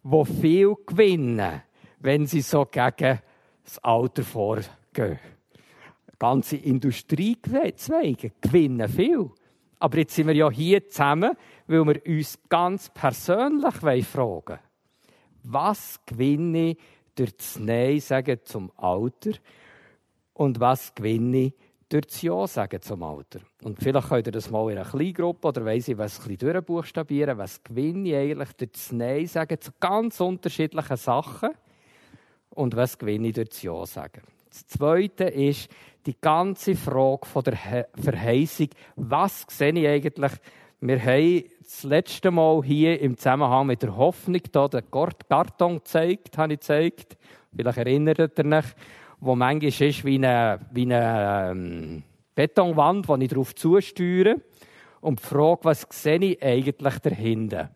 [0.04, 1.62] die viel gewinnen,
[1.98, 3.18] wenn sie so gegen
[3.70, 5.18] das Alter vorgehen.
[6.18, 9.30] Ganze Industriezweige gewinnen viel.
[9.78, 11.34] Aber jetzt sind wir ja hier zusammen,
[11.66, 14.58] weil wir uns ganz persönlich fragen wollen.
[15.44, 16.78] Was gewinne ich
[17.14, 19.30] durch das Nein sagen zum Alter?
[20.34, 21.54] Und was gewinne ich
[21.88, 23.40] durch das Ja sagen zum Alter?
[23.62, 26.52] Und vielleicht könnt ihr das mal in einer Kleingruppe oder weiss ich was ein bisschen
[26.52, 27.38] durchbuchstabieren.
[27.38, 31.50] Was gewinne ich eigentlich durch das Nein sagen zu ganz unterschiedlichen Sachen?
[32.60, 34.22] Und was gewinne ich durch das Ja sagen.
[34.50, 35.68] Das Zweite ist
[36.06, 38.68] die ganze Frage von der Verheißung.
[38.96, 40.32] Was sehe ich eigentlich?
[40.80, 46.36] Wir haben das letzte Mal hier im Zusammenhang mit der Hoffnung hier den Karton gezeigt,
[46.36, 47.16] habe ich gezeigt.
[47.54, 48.64] Vielleicht erinnert ihr euch,
[49.20, 52.02] wo manchmal ist wie eine, wie eine ähm,
[52.34, 54.36] Betonwand, die ich darauf zusteuere
[55.00, 57.70] und frage, was sehe ich eigentlich dahinter?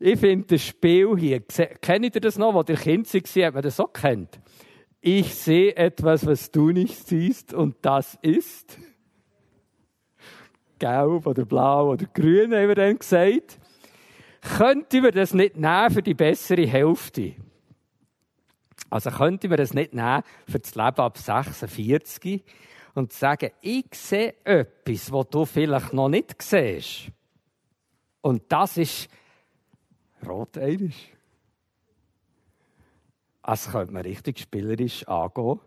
[0.00, 3.62] Ich finde das Spiel hier, kennt ihr das noch, wo der Kind war, hat man
[3.62, 4.38] das auch kennt?
[5.00, 8.78] Ich sehe etwas, was du nicht siehst und das ist
[10.78, 13.58] gelb oder blau oder grün, haben wir dann gesagt.
[14.56, 17.34] Könnte wir das nicht nehmen für die bessere Hälfte?
[18.88, 22.44] Also könnte man das nicht nehmen für das Leben ab 46
[22.94, 27.10] und sagen, ich sehe etwas, was du vielleicht noch nicht siehst.
[28.20, 29.08] Und das ist
[30.26, 31.12] rot einisch.
[33.42, 35.60] Also könnte man richtig spielerisch angehen.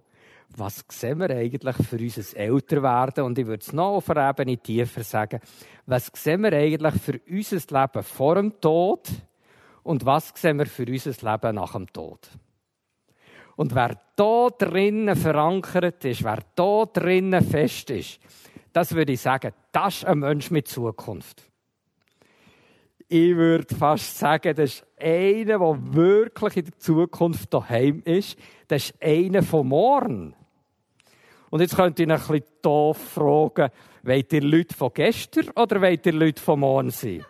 [0.55, 3.23] Was sehen wir eigentlich für unser Älterwerden?
[3.23, 5.39] Und ich würde es noch auf einer Ebene tiefer sagen.
[5.85, 9.07] Was sehen wir eigentlich für unser Leben vor dem Tod?
[9.83, 12.29] Und was sehen wir für unser Leben nach dem Tod?
[13.55, 18.19] Und wer da drinnen verankert ist, wer da drinnen fest ist,
[18.73, 21.50] das würde ich sagen, das ist ein Mensch mit Zukunft.
[23.13, 28.39] Ich würde fast sagen, das ist einer, der wirklich in der Zukunft daheim ist.
[28.69, 30.33] Das ist einer von morgen.
[31.49, 33.69] Und jetzt könnt ihr ein bisschen doof fragen,
[34.03, 37.25] wollt ihr Leute von gestern oder wollt ihr Leute von morgen sein?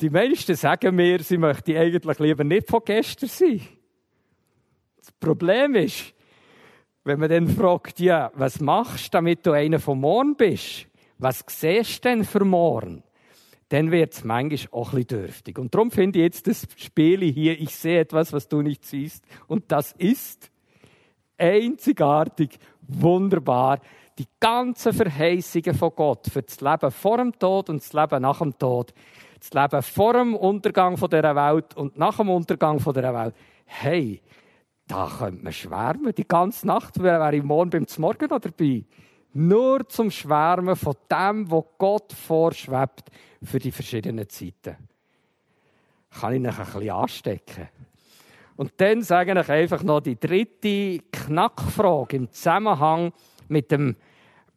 [0.00, 3.62] Die meisten sagen mir, sie möchten eigentlich lieber nicht von gestern sein.
[4.98, 6.14] Das Problem ist,
[7.02, 10.86] wenn man dann fragt, ja, was machst du, damit du einer von morgen bist?
[11.18, 13.02] Was siehst du denn für morgen?
[13.70, 15.58] Dann wird es manchmal auch bisschen dürftig.
[15.58, 19.24] Und darum finde ich jetzt das Spiel hier, ich sehe etwas, was du nicht siehst.
[19.46, 20.50] Und das ist
[21.38, 23.80] einzigartig, wunderbar.
[24.18, 28.38] Die ganzen Verheißungen von Gott für das Leben vor dem Tod und das Leben nach
[28.38, 28.94] dem Tod,
[29.40, 33.34] das Leben vor dem Untergang dieser Welt und nach dem Untergang dieser Welt.
[33.64, 34.20] Hey,
[34.86, 36.14] da könnte man schwärmen.
[36.14, 38.84] Die ganze Nacht wäre ich morgen beim Morgen noch dabei.
[39.32, 43.10] Nur zum Schwärmen von dem, was Gott vorschwebt
[43.44, 44.76] für die verschiedenen Zeiten.
[46.10, 47.68] Kann ich mich ein bisschen anstecken?
[48.56, 53.12] Und dann sage ich einfach noch die dritte Knackfrage im Zusammenhang
[53.48, 53.96] mit dem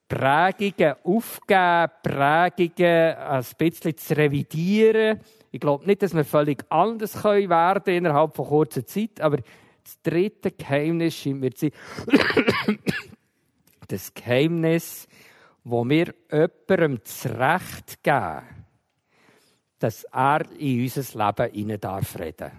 [0.08, 5.20] Prägungen aufgeben, Prägungen ein bisschen zu revidieren.
[5.52, 10.02] Ich glaube nicht, dass wir völlig anders können werden innerhalb von kurzer Zeit, aber das
[10.04, 11.72] dritte Geheimnis scheint mir zu
[12.66, 12.80] sein,
[13.88, 15.08] das Geheimnis,
[15.64, 18.44] wo wir jemandem das Recht geben,
[19.80, 22.52] dass er in unser Leben hinein darf reden.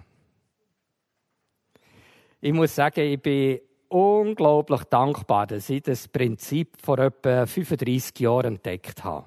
[2.41, 8.55] Ich muss sagen, ich bin unglaublich dankbar, dass ich das Prinzip vor etwa 35 Jahren
[8.55, 9.25] entdeckt habe.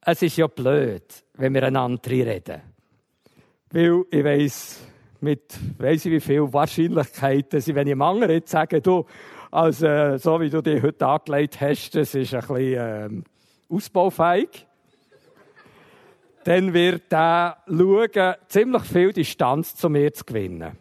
[0.00, 2.60] Es ist ja blöd, wenn wir einander reden.
[3.70, 4.86] Weil ich weiss,
[5.20, 9.06] mit weiss ich wie viel Wahrscheinlichkeit, dass ich, wenn ich einem anderen jetzt sage, du,
[9.50, 13.22] also, so wie du dich heute angelegt hast, das ist ein bisschen äh,
[13.68, 14.66] ausbaufähig,
[16.44, 20.78] dann wird er schauen, ziemlich viel Distanz zu mir zu gewinnen.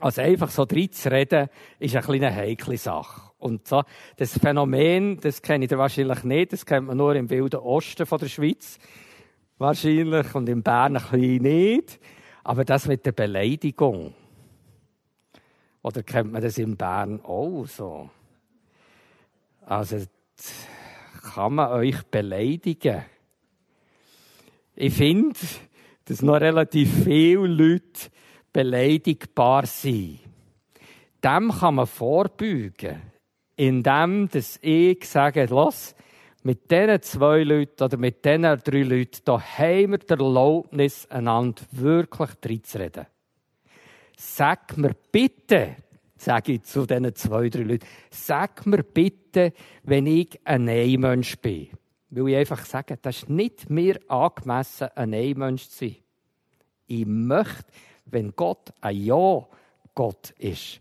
[0.00, 3.30] Also einfach so drin zu reden, ist eine kleine heikle Sache.
[3.38, 3.82] Und so,
[4.16, 8.18] das Phänomen, das kenne ich wahrscheinlich nicht, das kennt man nur im wilden Osten von
[8.18, 8.78] der Schweiz.
[9.58, 10.34] Wahrscheinlich.
[10.34, 12.00] Und in Bern ein bisschen nicht.
[12.44, 14.14] Aber das mit der Beleidigung.
[15.82, 18.08] Oder kennt man das in Bern auch so?
[19.66, 19.98] Also,
[21.34, 23.04] kann man euch beleidigen?
[24.82, 25.38] Ich finde,
[26.06, 28.08] dass noch relativ viele Leute
[28.50, 30.20] beleidigbar sein.
[31.22, 33.02] Dem kann man vorbeugen,
[33.56, 34.30] indem
[34.62, 35.94] ich sage, los,
[36.44, 41.62] mit diesen zwei Leuten oder mit diesen drei Leuten, da haben wir die Erlaubnis, einander
[41.72, 43.04] wirklich reinzureden.
[44.16, 45.76] Sag mir bitte,
[46.16, 51.68] sage ich zu diesen zwei, drei Leuten, sag mir bitte, wenn ich ein Nein-Mensch bin.
[52.10, 55.96] Weil ich einfach sage, das ist nicht mir angemessen, ein Nein-Mensch zu sein.
[56.86, 57.66] Ich möchte,
[58.06, 60.80] wenn Gott ein Ja-Gott ist,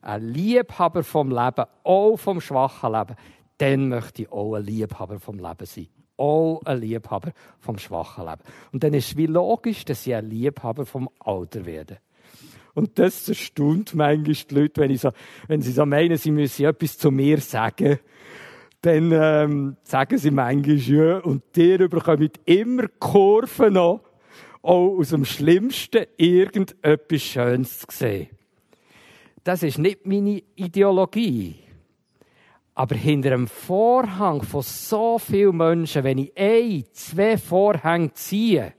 [0.00, 3.16] ein Liebhaber vom Leben, auch vom schwachen Leben,
[3.58, 5.88] dann möchte ich auch ein Liebhaber vom Leben sein.
[6.16, 8.42] Auch ein Liebhaber vom schwachen Leben.
[8.72, 11.98] Und dann ist es wie logisch, dass ich ein Liebhaber vom Alter werde.
[12.74, 15.10] Und das erstaunt manchmal die Leute, wenn, ich so,
[15.48, 17.98] wenn sie so meinen, sie müssen etwas zu mir sagen.
[18.82, 24.00] Dann ähm, sagen sie manchmal, ja, und die bekommen immer Kurven noch
[24.62, 28.28] auch aus dem Schlimmsten irgendetwas Schönes zu sehen.
[29.44, 31.56] Das ist nicht meine Ideologie.
[32.74, 38.74] Aber hinter einem Vorhang von so vielen Menschen, wenn ich ein, zwei Vorhänge ziehe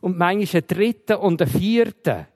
[0.00, 2.26] und manchmal einen dritten und einen vierten,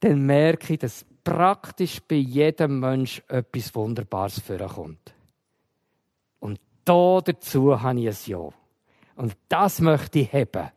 [0.00, 5.14] dann merke ich, dass praktisch bei jedem Mensch etwas Wunderbares vorkommt.
[6.42, 8.48] Und da dazu habe ich ein Ja.
[9.14, 10.72] Und das möchte ich haben.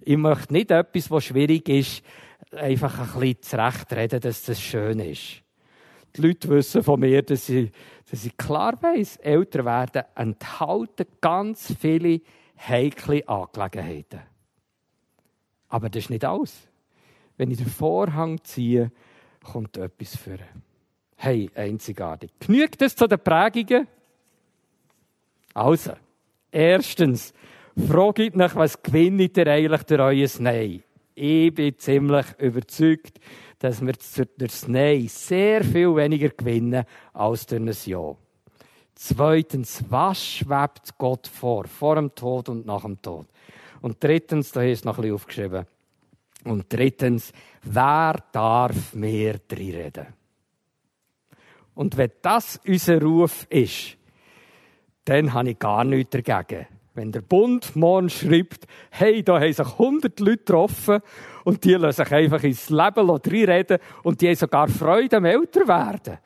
[0.00, 2.02] Ich möchte nicht etwas, was schwierig ist,
[2.52, 5.42] einfach ein bisschen zurechtreden, dass das schön ist.
[6.16, 7.70] Die Leute wissen von mir, dass ich,
[8.10, 12.22] dass ich klar weiss, älter werden enthalten ganz viele
[12.56, 14.20] heikle Angelegenheiten.
[15.68, 16.66] Aber das ist nicht alles.
[17.36, 18.90] Wenn ich den Vorhang ziehe,
[19.44, 20.38] kommt etwas vor.
[21.16, 22.30] Hey, einzigartig.
[22.40, 23.86] Genügt es zu den Prägungen?
[25.56, 25.92] Also,
[26.50, 27.32] erstens,
[27.88, 30.82] fragt nach, was gewinnt ihr eigentlich durch euer Nein?
[31.14, 33.18] Ich bin ziemlich überzeugt,
[33.58, 36.84] dass wir durch das Nein sehr viel weniger gewinnen
[37.14, 38.14] als durch ein Ja.
[38.96, 41.64] Zweitens, was schwebt Gott vor?
[41.64, 43.26] Vor dem Tod und nach dem Tod.
[43.80, 45.66] Und drittens, da ist noch ein bisschen aufgeschrieben.
[46.44, 47.32] Und drittens,
[47.62, 50.06] wer darf mehr drin reden?
[51.74, 53.96] Und wenn das unser Ruf ist,
[55.06, 56.66] dann habe ich gar nichts dagegen.
[56.94, 61.00] Wenn der Bund morgen schreibt, hey, da haben sich 100 Leute getroffen
[61.44, 66.18] und die lassen sich einfach ins Leben reden und die haben sogar Freude am Älterwerden.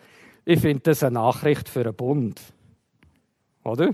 [0.44, 2.40] Ich finde das eine Nachricht für einen Bund.
[3.64, 3.90] Oder?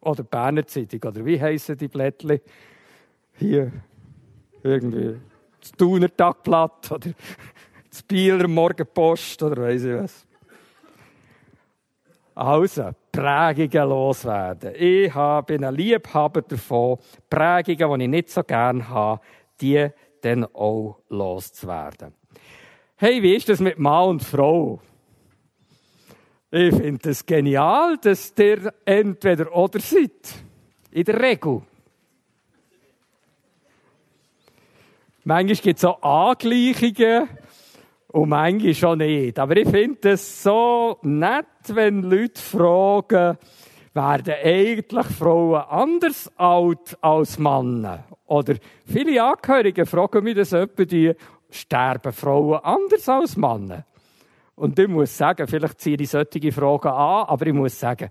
[0.00, 2.40] Oder Berner Zeitung, oder wie heissen die Blättchen?
[3.38, 3.72] Hier,
[4.62, 5.16] irgendwie,
[5.60, 7.10] das Thuner Tagblatt, oder
[7.88, 10.26] das Bieler Morgenpost, oder weiss ich was.
[12.34, 14.74] Also, Prägungen loswerden.
[14.76, 15.12] Ich
[15.46, 19.20] bin ein Liebhaber davon, Prägungen, die ich nicht so gerne habe,
[19.60, 19.88] die
[20.22, 22.14] dann auch loszuwerden.
[22.96, 24.80] Hey, wie ist das mit Mann und Frau?
[26.50, 30.34] Ich finde es genial, dass ihr entweder oder seid.
[30.90, 31.62] In der Regel.
[35.22, 37.28] Manchmal gibt es auch Angleichungen
[38.12, 39.38] und manchmal schon nicht.
[39.38, 43.38] Aber ich finde es so nett, wenn Leute fragen,
[43.92, 48.04] werden eigentlich Frauen anders alt als Männer?
[48.26, 48.54] Oder
[48.86, 51.12] viele Angehörige fragen mich das etwa, die
[51.50, 53.84] sterben Frauen anders als Männer?
[54.54, 58.10] Und ich muss sagen, vielleicht ziehe ich solche Fragen an, aber ich muss sagen,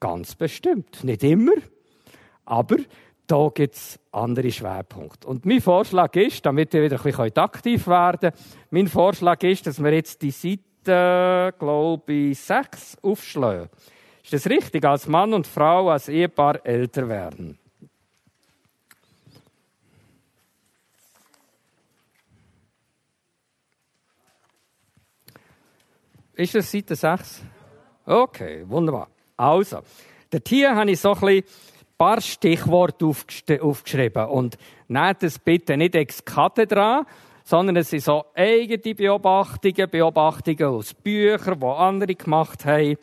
[0.00, 1.04] ganz bestimmt.
[1.04, 1.52] Nicht immer,
[2.44, 2.76] aber
[3.26, 5.26] da gibt es andere Schwerpunkte.
[5.26, 8.34] Und mein Vorschlag ist, damit ihr wieder ein bisschen aktiv werden könnt,
[8.70, 13.68] mein Vorschlag ist, dass wir jetzt die Seite, glaube ich, 6 aufschlagen.
[14.22, 14.84] Ist das richtig?
[14.84, 17.58] Als Mann und Frau, als Ehepaar älter werden.
[26.34, 27.42] Ist das Seite 6?
[28.04, 29.08] Okay, wunderbar.
[29.36, 29.80] Also,
[30.30, 31.44] der Tier habe ich so ein bisschen
[31.98, 33.06] paar Stichworte
[33.60, 34.26] aufgeschrieben.
[34.26, 37.04] Und nehmt es bitte nicht ex cathedra,
[37.44, 42.96] sondern es sind so eigene Beobachtungen, Beobachtungen aus Büchern, die andere gemacht haben.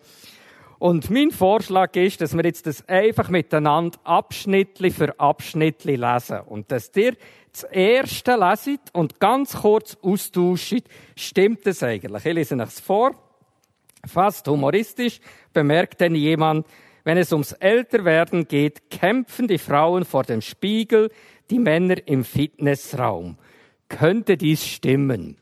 [0.79, 6.41] Und mein Vorschlag ist, dass wir jetzt das einfach miteinander Abschnittli für Abschnittli lesen.
[6.41, 7.15] Und dass ihr
[7.53, 10.83] das erste leset und ganz kurz austauscht,
[11.15, 12.25] stimmt es eigentlich.
[12.25, 13.11] Ich lese es vor.
[14.05, 15.21] Fast humoristisch
[15.53, 16.67] bemerkt denn jemand,
[17.03, 21.11] wenn es ums Älterwerden geht, kämpfen die Frauen vor dem Spiegel,
[21.49, 23.37] die Männer im Fitnessraum.
[23.89, 25.37] Könnte dies stimmen?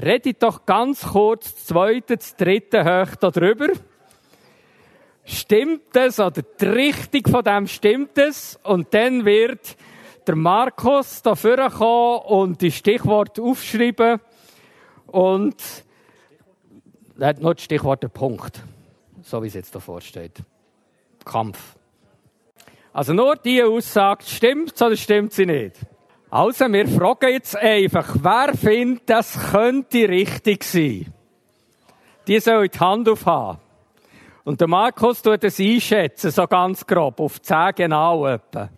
[0.00, 3.68] Redet doch ganz kurz das zweite, das dritte hoch darüber.
[5.24, 8.58] Stimmt es oder die Richtung von dem stimmt es?
[8.62, 9.76] Und dann wird
[10.26, 14.20] der Markus dafür kommen und die Stichworte aufschreiben
[15.06, 15.56] und
[17.20, 18.62] hat noch das Stichwort Punkt,
[19.22, 20.42] so wie es jetzt davor steht.
[21.28, 21.76] Kampf.
[22.92, 25.76] Also nur die Aussage, stimmt oder stimmt sie nicht?
[26.30, 31.12] Also, wir fragen jetzt einfach, wer findet, das könnte richtig sein?
[32.26, 33.60] Die soll die Hand aufhaben.
[34.44, 38.68] Und der Markus tut es einschätzen, so ganz grob, auf 10 genau etwa.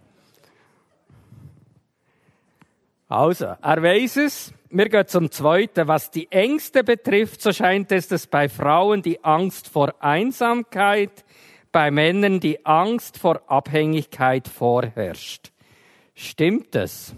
[3.09, 4.55] Also, er weiß es.
[4.68, 5.88] Wir gehen zum Zweiten.
[5.88, 11.24] Was die Ängste betrifft, so scheint es, dass bei Frauen die Angst vor Einsamkeit,
[11.73, 15.53] bei Männern die Angst vor Abhängigkeit vorherrscht.
[16.14, 17.14] Stimmt es?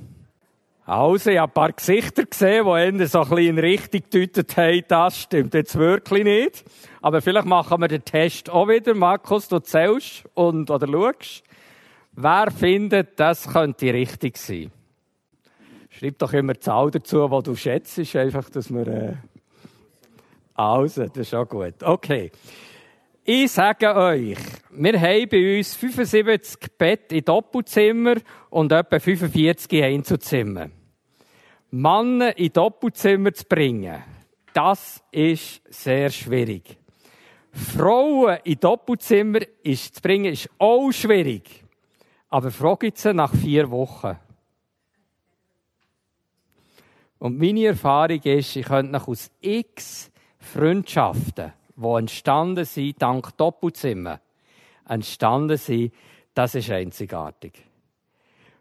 [0.84, 4.84] Also, ich habe ein paar Gesichter gesehen, die Ende so ein bisschen Richtung gedeutet haben,
[4.88, 6.64] das stimmt jetzt wirklich nicht.
[7.00, 8.94] Aber vielleicht machen wir den Test auch wieder.
[8.94, 11.44] Markus, du zählst und, oder schaust.
[12.12, 14.70] Wer findet, das könnte richtig sein?
[15.88, 19.14] Schreib doch immer die Zahl dazu, die du schätzt, einfach, dass wir, äh
[20.54, 21.82] also, das ist auch gut.
[21.82, 22.30] Okay.
[23.24, 24.36] Ich sage euch,
[24.72, 28.16] wir haben bei uns 75 Bett in Doppelzimmer
[28.50, 30.70] und etwa 45 in Einzelzimmer.
[31.70, 34.02] Männer in Doppelzimmer zu bringen,
[34.52, 36.76] das ist sehr schwierig.
[37.52, 41.62] Frauen in Doppelzimmer ist zu bringen, ist auch schwierig.
[42.28, 44.18] Aber frage sie nach vier Wochen.
[47.20, 50.10] Und meine Erfahrung ist, ich könnte nach aus x
[50.40, 54.20] Freundschaften, die entstanden sind, dank Doppelzimmer,
[54.88, 55.92] entstanden sind,
[56.34, 57.52] das ist einzigartig.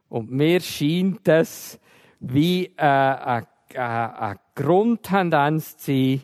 [0.10, 1.80] Und mir scheint es
[2.20, 6.22] wie äh, eine, eine, eine Grundtendenz zu sein,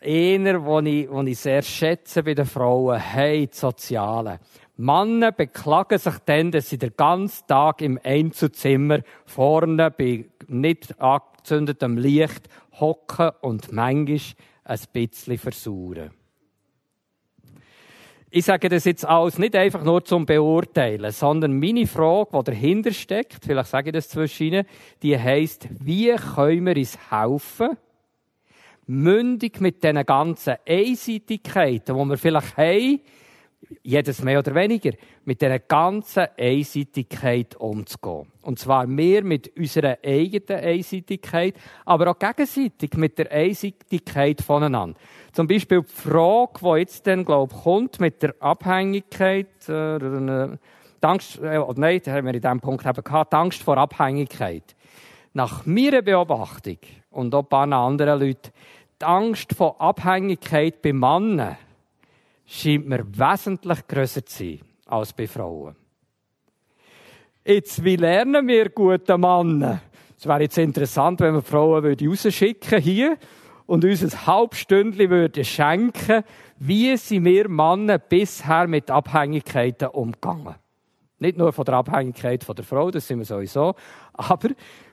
[0.00, 4.38] einer, wo ich, wo ich sehr schätze bei den Frauen, hey, die Sozialen.
[4.76, 11.98] Männer beklagen sich dann, dass sie den ganzen Tag im Einzelzimmer vorne bei nicht angezündetem
[11.98, 12.48] Licht
[12.80, 14.18] hocken und manchmal
[14.64, 16.10] ein bisschen versauern.
[18.34, 22.92] Ich sage das jetzt alles nicht einfach nur zum Beurteilen, sondern meine Frage, die dahinter
[22.92, 24.66] steckt, vielleicht sage ich das zwischen Ihnen,
[25.02, 27.76] die heisst, wie können wir uns helfen,
[28.86, 33.00] mündig mit diesen ganzen Einseitigkeiten, die wir vielleicht haben,
[33.82, 34.92] jedes mehr oder weniger,
[35.24, 38.26] mit dieser ganzen Einseitigkeit umzugehen.
[38.42, 41.54] Und zwar mehr mit unserer eigenen Einseitigkeit,
[41.84, 44.98] aber auch gegenseitig mit der Einseitigkeit voneinander.
[45.32, 50.56] Zum Beispiel die Frage, die jetzt dann, glaube ich, kommt mit der Abhängigkeit, äh, äh,
[51.00, 54.76] Angst, äh, nein, da haben wir in diesem Punkt eben gehabt, Angst vor Abhängigkeit.
[55.34, 56.78] Nach meiner Beobachtung
[57.10, 58.50] und auch ein paar anderen Leuten,
[59.00, 61.56] die Angst vor Abhängigkeit bei Männern
[62.52, 65.74] scheint mir wesentlich grösser zu sein als bei Frauen.
[67.44, 69.80] Jetzt, wie lernen wir gute Männer?
[70.18, 73.16] Es wäre jetzt interessant, wenn wir Frauen rausschicken hier
[73.66, 76.22] und uns ein Halbstündchen würden schenken,
[76.58, 80.54] wie sind wir Männer bisher mit Abhängigkeiten umgegangen?
[81.18, 83.74] Nicht nur von der Abhängigkeit von der Frau, das sind wir sowieso,
[84.12, 84.50] aber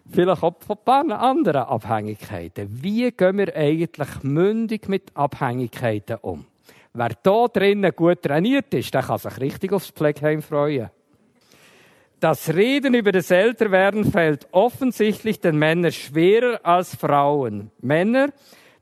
[0.10, 2.82] vielleicht auch von ein paar anderen Abhängigkeiten.
[2.82, 6.45] Wie gehen wir eigentlich mündig mit Abhängigkeiten um?
[6.94, 10.90] Wer da drinnen gut trainiert ist, der kann sich richtig aufs Pflegeheim freuen.
[12.20, 17.72] Das Reden über das Älterwerden fällt offensichtlich den Männern schwerer als Frauen.
[17.80, 18.30] Männer,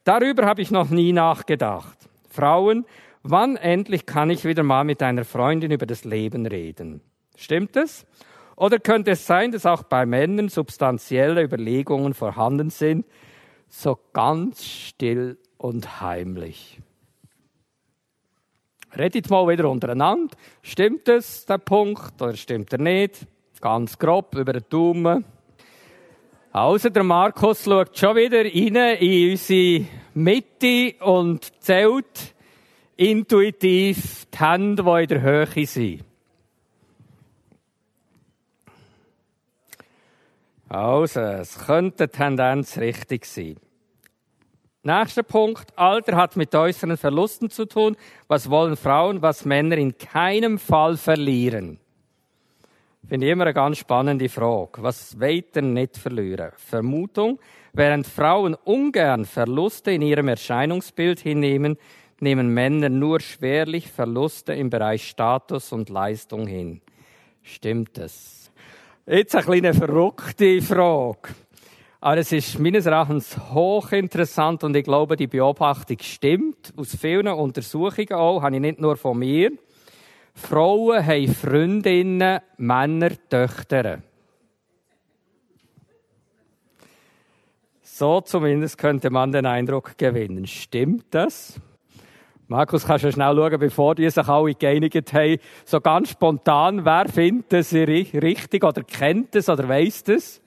[0.03, 1.97] darüber habe ich noch nie nachgedacht.
[2.30, 2.86] Frauen,
[3.22, 7.01] wann endlich kann ich wieder mal mit einer Freundin über das Leben reden?
[7.36, 8.08] Stimmt es?
[8.55, 13.05] Oder könnte es sein, dass auch bei Männern substanzielle Überlegungen vorhanden sind,
[13.70, 16.80] so ganz still und heimlich?
[18.95, 20.35] Redet mal wieder untereinander.
[20.61, 23.27] Stimmt es, der Punkt, oder stimmt er nicht?
[23.59, 25.25] Ganz grob über den Daumen.
[26.51, 32.33] Also, der Markus schaut schon wieder rein in unsere Mitte und zählt
[32.95, 36.03] intuitiv die Hände, die in der Höhe sind.
[40.69, 43.57] Also, es könnte eine Tendenz richtig sein.
[44.88, 45.77] Nächster Punkt.
[45.77, 47.97] Alter hat mit äußeren Verlusten zu tun.
[48.29, 51.77] Was wollen Frauen, was Männer in keinem Fall verlieren?
[53.05, 54.81] Finde ich immer eine ganz spannende Frage.
[54.81, 56.53] Was ihr nicht verlieren?
[56.55, 57.38] Vermutung.
[57.73, 61.77] Während Frauen ungern Verluste in ihrem Erscheinungsbild hinnehmen,
[62.21, 66.79] nehmen Männer nur schwerlich Verluste im Bereich Status und Leistung hin.
[67.41, 68.53] Stimmt es?
[69.05, 71.35] Jetzt eine kleine verrückte Frage.
[72.00, 76.74] Aber es ist meines Erachtens hochinteressant und ich glaube, die Beobachtung stimmt.
[76.78, 79.52] Aus vielen Untersuchungen auch, habe ich nicht nur von mir.
[80.36, 84.04] Frauen haben Freundinnen, Männer, Töchter.
[87.82, 90.45] So zumindest könnte man den Eindruck gewinnen.
[90.45, 91.60] Stimmt das?
[92.48, 97.10] Markus, kannst du schnell schauen, bevor die sich alle geeinigt haben, so ganz spontan, wer
[97.10, 100.41] findet das richtig oder kennt es oder weiss das?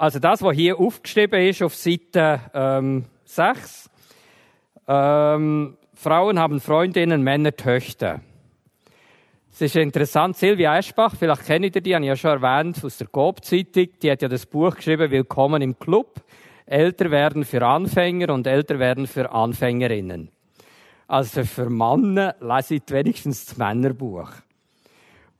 [0.00, 3.90] Also das, was hier aufgeschrieben ist auf Seite ähm, 6.
[4.88, 8.22] Ähm, Frauen haben Freundinnen, Männer Töchter.
[9.52, 12.96] Es ist interessant, Silvia Eschbach, vielleicht kennt ihr die, habe ich ja schon erwähnt, aus
[12.96, 16.22] der Coop-Zeitung, die hat ja das Buch geschrieben, Willkommen im Club.
[16.64, 20.30] Älter werden für Anfänger und älter werden für Anfängerinnen.
[21.08, 24.30] Also für Männer lese ich wenigstens das Männerbuch.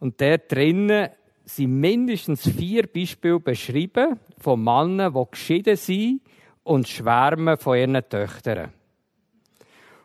[0.01, 1.09] Und der drinnen
[1.57, 6.21] sind mindestens vier Beispiele beschrieben von Männern, die geschieden sind
[6.63, 8.73] und schwärmen von ihren Töchtern.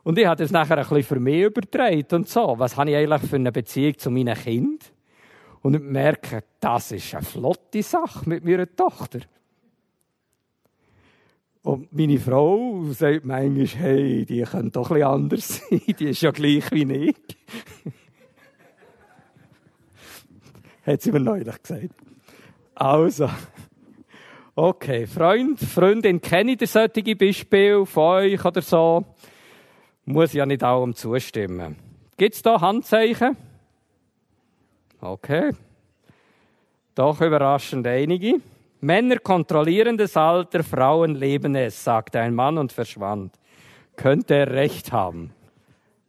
[0.04, 2.56] Und ich habe das nachher ein bisschen für mich übertragen und so.
[2.58, 4.91] Was habe ich eigentlich für eine Beziehung zu meinem Kind?
[5.62, 9.22] Und ich merke, das ist eine flotte Sache mit meiner Tochter.
[11.64, 16.22] Und meine Frau sagt manchmal, hey, die können doch ein bisschen anders sein, die ist
[16.22, 17.16] ja gleich wie ich.
[20.86, 21.89] Hat sie mir neulich gesagt.
[22.75, 23.29] Also.
[24.57, 29.03] Okay, Freund, Freundin, kenne ich solche Beispiele von euch oder so?
[30.05, 31.75] Muss ja nicht allem zustimmen.
[32.15, 33.36] Gibt es da Handzeichen?
[35.01, 35.51] Okay.
[36.93, 38.39] Doch überraschend einige.
[38.79, 43.33] Männer kontrollieren das Alter, Frauen leben es, sagte ein Mann und verschwand.
[43.97, 45.34] Könnte er recht haben.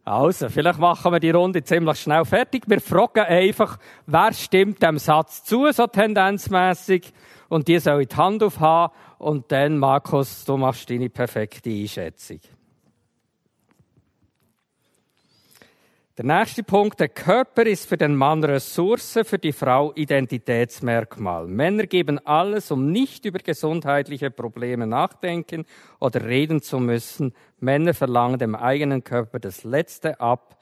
[0.07, 2.63] Also, vielleicht machen wir die Runde ziemlich schnell fertig.
[2.65, 7.11] Wir fragen einfach, wer stimmt dem Satz zu, so tendenzmäßig,
[7.49, 12.39] und die soll die Hand aufhaben, und dann, Markus, du machst deine perfekte Einschätzung.
[16.17, 21.45] Der nächste Punkt, der Körper ist für den Mann Ressource, für die Frau Identitätsmerkmal.
[21.45, 25.65] Männer geben alles, um nicht über gesundheitliche Probleme nachdenken
[25.99, 27.35] oder reden zu müssen.
[27.59, 30.57] Männer verlangen dem eigenen Körper das Letzte ab.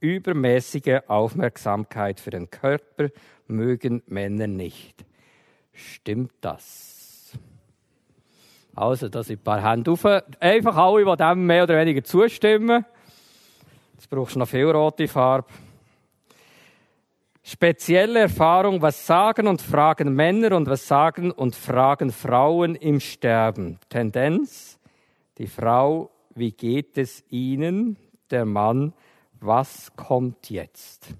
[0.00, 3.10] Übermäßige Aufmerksamkeit für den Körper
[3.46, 5.04] mögen Männer nicht.
[5.72, 7.30] Stimmt das?
[8.74, 10.04] Also, da sind ein paar Hände auf.
[10.40, 12.84] Einfach alle, die dem mehr oder weniger zustimmen.
[13.96, 15.48] Jetzt brauchst du noch viel rote Farbe.
[17.42, 23.78] Spezielle Erfahrung, was sagen und fragen Männer und was sagen und fragen Frauen im Sterben.
[23.88, 24.78] Tendenz,
[25.38, 27.96] die Frau, wie geht es Ihnen?
[28.30, 28.92] Der Mann,
[29.40, 31.14] was kommt jetzt?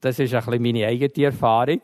[0.00, 1.82] Das ist ein bisschen meine eigene Erfahrung.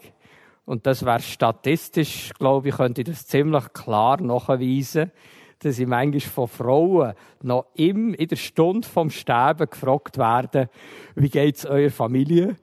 [0.65, 5.13] Und das wäre statistisch, glaube ich, könnte ich das ziemlich klar nachweisen
[5.61, 10.69] dass ich manchmal von Frauen noch im, in der Stunde vom Sterben gefragt werde,
[11.15, 12.57] wie geht's eurer Familie?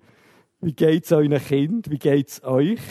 [0.62, 1.90] Wie geht's euren Kind?
[1.90, 2.82] Wie geht's euch?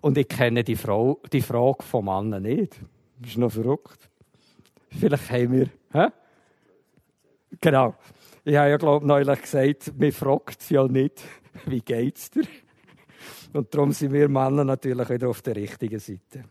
[0.00, 2.80] Und ich kenne die, Frau, die Frage vom Mann nicht.
[3.18, 4.08] Das ist noch verrückt.
[4.88, 6.08] Vielleicht haben wir, hä?
[7.60, 7.94] Genau.
[8.44, 11.22] Ich habe ja, glaube ich, neulich gesagt, mir fragt ja nicht,
[11.66, 12.44] wie geht's dir?
[13.52, 16.44] Und darum sind wir Männer natürlich wieder auf der richtigen Seite.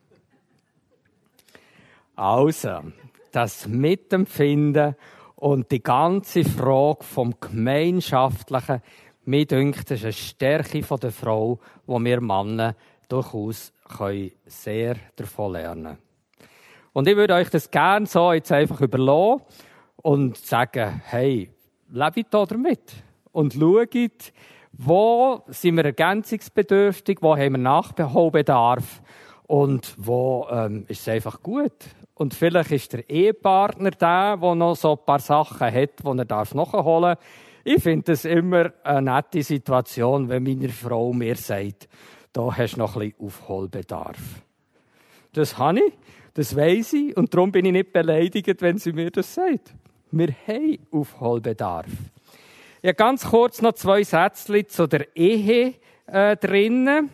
[2.15, 2.81] Also,
[3.31, 4.95] das Mitempfinden
[5.35, 8.81] und die ganze Frage vom Gemeinschaftlichen,
[9.25, 12.75] mir denkt, das ist eine Stärke der Frau, wo wir Männer
[13.07, 13.73] durchaus
[14.45, 15.97] sehr davon lernen können.
[16.93, 19.43] Und ich würde euch das gerne so jetzt einfach überlassen
[20.01, 21.49] und sagen, hey,
[21.89, 22.93] lebt da damit
[23.31, 24.33] und schaut,
[24.73, 29.01] wo sind wir ergänzungsbedürftig, wo haben wir Nachbeholbedarf
[29.47, 31.73] und wo ähm, ist es einfach gut.
[32.21, 36.25] Und vielleicht ist der Ehepartner der, der noch so ein paar Sachen hat, die er
[36.25, 37.19] darf nachholen darf.
[37.63, 41.89] Ich finde es immer eine nette Situation, wenn meine Frau mir sagt,
[42.31, 44.19] da hast du noch ein bisschen Aufholbedarf.
[45.33, 45.93] Das habe ich,
[46.35, 49.73] das weiß ich, und darum bin ich nicht beleidigt, wenn sie mir das sagt.
[50.11, 51.87] Wir haben Aufholbedarf.
[52.83, 55.73] Ja, ganz kurz noch zwei Sätze zu der Ehe
[56.05, 57.09] äh, drinnen.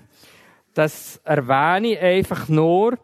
[0.74, 2.98] Das erwähne ich einfach nur.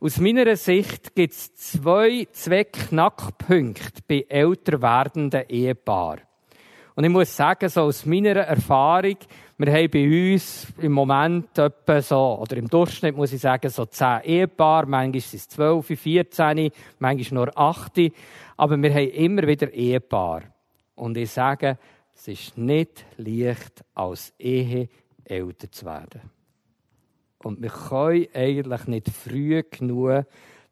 [0.00, 6.20] Aus meiner Sicht gibt es zwei Zweckknackpunkte bei älter werdenden Ehepaaren.
[6.94, 9.16] Und ich muss sagen, so aus meiner Erfahrung,
[9.56, 13.86] wir haben bei uns im Moment etwa so, oder im Durchschnitt muss ich sagen, so
[13.86, 16.70] zehn Ehepaare, manchmal sind es zwölf, vierzehn,
[17.00, 17.98] manchmal nur acht,
[18.56, 20.44] aber wir haben immer wieder Ehepaare.
[20.94, 21.76] Und ich sage,
[22.14, 24.88] es ist nicht leicht, als Ehe
[25.24, 26.37] älter zu werden.
[27.42, 30.24] Und wir können eigentlich nicht früh genug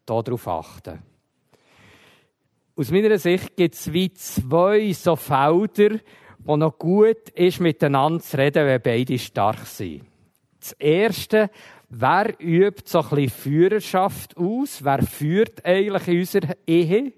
[0.04, 1.02] darauf achten.
[2.76, 5.98] Aus meiner Sicht gibt es wie zwei so Felder,
[6.38, 10.04] wo noch gut ist, miteinander zu reden, wenn beide stark sind.
[10.60, 11.50] Das erste,
[11.88, 14.84] wer übt so ein bisschen Führerschaft aus?
[14.84, 17.12] Wer führt eigentlich in unserer Ehe?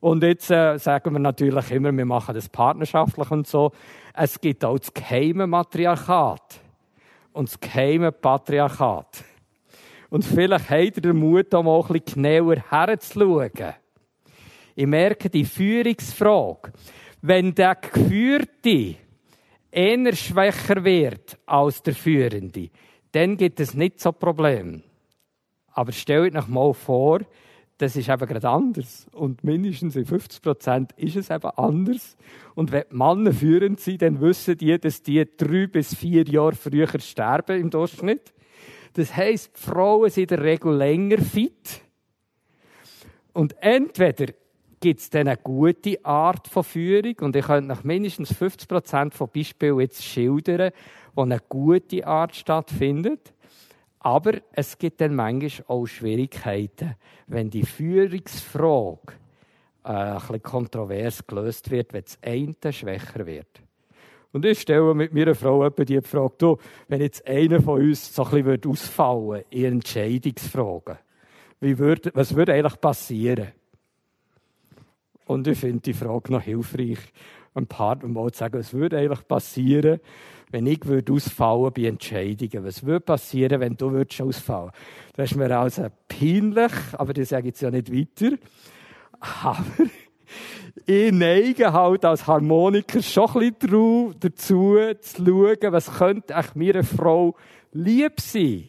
[0.00, 3.72] Und jetzt äh, sagen wir natürlich immer, wir machen das partnerschaftlich und so.
[4.14, 6.60] Es gibt auch das geheime Matriarchat
[7.36, 9.24] und das geheime Patriarchat.
[10.08, 13.74] Und vielleicht habt ihr den Mut, da mal ein bisschen genauer herzuschauen.
[14.74, 16.72] Ich merke die Führungsfrage.
[17.20, 18.94] Wenn der Geführte
[19.70, 22.70] eher schwächer wird als der Führende,
[23.12, 24.82] dann gibt es nicht so Problem.
[25.72, 27.20] Aber stellt euch mal vor,
[27.78, 29.06] das ist eben gerade anders.
[29.12, 32.16] Und mindestens in 50 Prozent ist es eben anders.
[32.54, 36.54] Und wenn die Männer führend sind, dann wissen die, dass die drei bis vier Jahre
[36.54, 38.32] früher sterben im Durchschnitt.
[38.94, 41.82] Das heisst, die Frauen sind in der Regel länger fit.
[43.34, 44.32] Und entweder
[44.80, 49.14] gibt es dann eine gute Art von Führung, und ich könnte nach mindestens 50 Prozent
[49.14, 50.70] von Beispielen jetzt schildern,
[51.14, 53.34] wo eine gute Art stattfindet.
[54.06, 56.94] Aber es gibt dann manchmal auch Schwierigkeiten,
[57.26, 59.14] wenn die Führungsfrage
[59.82, 63.48] äh, ein bisschen kontrovers gelöst wird, wenn das eine schwächer wird.
[64.30, 68.14] Und ich stelle mit meiner Frau etwa die Frage, du, wenn jetzt einer von uns
[68.14, 70.98] so ein bisschen ausfallen in Entscheidungsfragen,
[71.58, 73.48] wie würde, was würde eigentlich passieren?
[75.24, 77.00] Und ich finde die Frage noch hilfreich,
[77.54, 79.98] ein paar Mal zu sagen, was würde eigentlich passieren,
[80.50, 82.64] wenn ich würde ausfallen bei Entscheidungen?
[82.64, 84.70] Was würde passieren, wenn du würdest ausfallen?
[85.14, 88.36] Das ist mir also peinlich, aber das sage ich jetzt ja nicht weiter.
[89.20, 89.64] Aber
[90.86, 96.84] ich neige halt als Harmoniker schon ein bisschen dazu, zu schauen, was könnte echt meiner
[96.84, 97.34] Frau
[97.72, 98.68] lieb sein.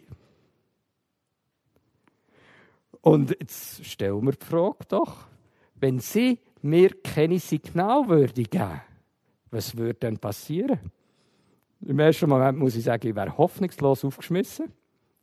[3.01, 5.27] Und jetzt stellen wir die Frage doch,
[5.75, 8.81] wenn sie mir keine Signal würde geben,
[9.51, 10.79] was würde dann passieren?
[11.81, 14.71] Im ersten Moment muss ich sagen, ich wäre hoffnungslos aufgeschmissen.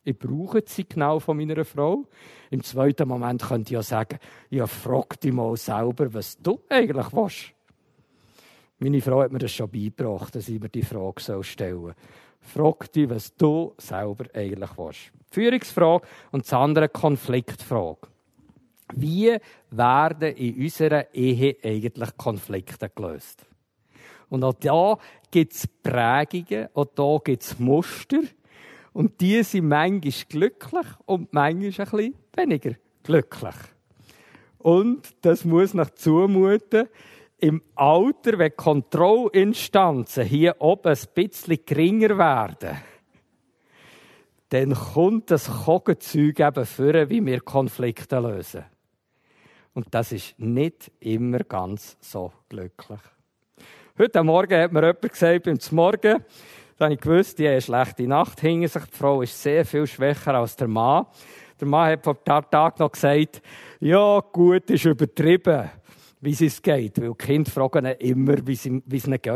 [0.04, 2.04] Ich brauche das Signal von meiner Frau.
[2.50, 4.18] Im zweiten Moment könnte ich ja sagen,
[4.50, 7.54] ja, frag dich mal selber, was du eigentlich willst.
[8.78, 11.94] Meine Frau hat mir das schon beigebracht, dass ich mir die Frage stellen soll.
[12.40, 15.12] Frag dich, was du selber eigentlich willst.
[15.30, 18.08] Führungsfrage und das andere Konfliktfrage.
[18.94, 19.36] Wie
[19.70, 23.46] werden in unserer Ehe eigentlich Konflikte gelöst?
[24.34, 24.98] Und auch da
[25.30, 28.18] gibt es Prägungen, auch da gibt es Muster.
[28.92, 32.72] Und die sind manchmal glücklich und manchmal ein bisschen weniger
[33.04, 33.54] glücklich.
[34.58, 36.88] Und das muss nach zumuten,
[37.38, 42.78] im Alter, wenn Kontrollinstanzen hier oben ein bisschen geringer werden,
[44.48, 48.64] dann kommt das Kogenzeug eben vor, wie wir Konflikte lösen.
[49.74, 53.00] Und das ist nicht immer ganz so glücklich.
[53.96, 56.24] Heute Morgen hat mir jemand gesagt, beim Morgen,
[56.76, 58.82] da habe ich gewusst, die haben eine schlechte Nacht hinter sich.
[58.86, 61.06] Die Frau ist sehr viel schwächer als der Mann.
[61.60, 63.40] Der Mann hat vor ein Tag noch gesagt,
[63.78, 65.70] ja, gut, ist übertrieben,
[66.20, 67.00] wie es geht.
[67.00, 68.82] Weil die Kinder fragen immer, wie es ihnen
[69.22, 69.28] geht.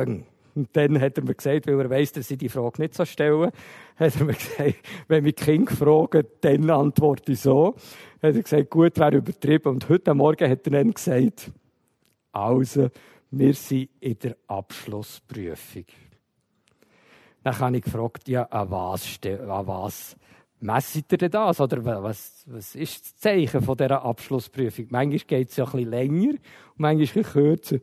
[0.56, 3.04] Und dann hat er mir gesagt, weil er weiss, dass sie die Frage nicht so
[3.04, 3.52] stellen,
[3.94, 4.74] hat er mir gesagt,
[5.06, 7.76] wenn mich Kinder fragen, dann antworte ich so.
[8.20, 9.68] Hat er gesagt, gut, wäre übertrieben.
[9.68, 11.52] Und heute Morgen hat er dann gesagt,
[12.32, 12.88] also,
[13.30, 15.84] wir sind in der Abschlussprüfung.
[17.42, 20.16] Dann habe ich gefragt, ja, an was, an was
[20.60, 21.60] messet ihr denn das?
[21.60, 24.86] Oder was, was ist das Zeichen von dieser Abschlussprüfung?
[24.90, 26.40] Manchmal geht es ja ein bisschen länger und
[26.76, 27.78] manchmal ein kürzer.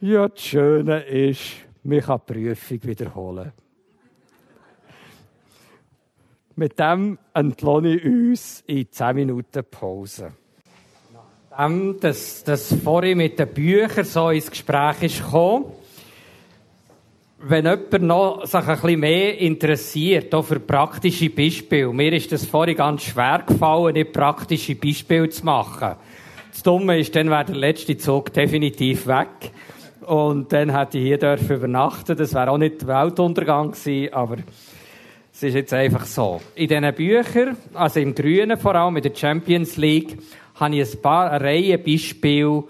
[0.00, 1.42] Ja, das Schöne ist,
[1.82, 3.52] man kann die Prüfung wiederholen.
[6.56, 10.32] Mit dem entlohne ich uns in 10 Minuten Pause.
[11.56, 15.66] Nachdem das, das vorhin mit den Büchern so ins Gespräch ist gekommen,
[17.38, 22.44] wenn jemand noch sich ein bisschen mehr interessiert, auch für praktische Beispiele, mir ist das
[22.44, 25.94] vorhin ganz schwer gefallen, nicht praktische Beispiele zu machen.
[26.50, 29.52] Das Dumme ist, dann wäre der letzte Zug definitiv weg.
[30.06, 32.16] Und dann hätte ich hier dürfen übernachten.
[32.16, 34.38] Das wäre auch nicht Weltuntergang gewesen, aber
[35.32, 36.40] es ist jetzt einfach so.
[36.54, 40.18] In diesen Büchern, also im Grünen vor allem, in der Champions League,
[40.54, 42.64] habe ich ein paar eine Reihe Beispiele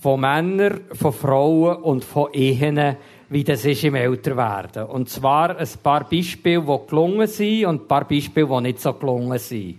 [0.00, 2.96] von Männern, von Frauen und von Ehen,
[3.28, 4.86] wie das ist im Älterwerden.
[4.86, 8.92] Und zwar ein paar Beispiele, die gelungen sind und ein paar Beispiele, die nicht so
[8.94, 9.78] gelungen sind.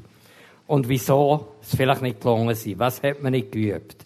[0.67, 2.79] Und wieso es vielleicht nicht gelungen sind.
[2.79, 4.05] Was hat man nicht geübt?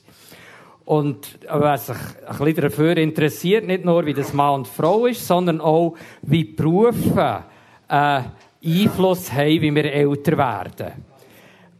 [0.85, 1.95] Und wer sich
[2.27, 6.43] ein bisschen dafür interessiert, nicht nur wie das Mann und Frau ist, sondern auch wie
[6.43, 7.43] Berufe
[7.89, 8.21] äh,
[8.63, 11.14] Einfluss haben, wie wir älter werden.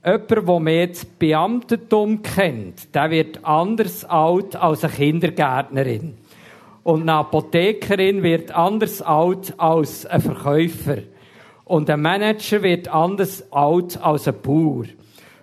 [0.05, 6.13] Jemand, der mehr das Beamtentum kennt, der wird anders alt als eine Kindergärtnerin.
[6.83, 10.97] Und eine Apothekerin wird anders alt als ein Verkäufer.
[11.63, 14.85] Und ein Manager wird anders alt als ein Bauer.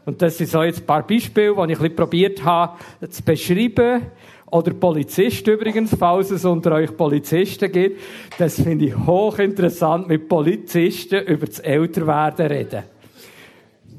[0.05, 4.03] Und das sind so jetzt ein paar Beispiele, die ich probiert habe zu beschreiben.
[4.47, 8.01] Oder Polizist übrigens, falls es unter euch Polizisten gibt.
[8.39, 12.91] Das finde ich hochinteressant, mit Polizisten über das Älterwerden reden.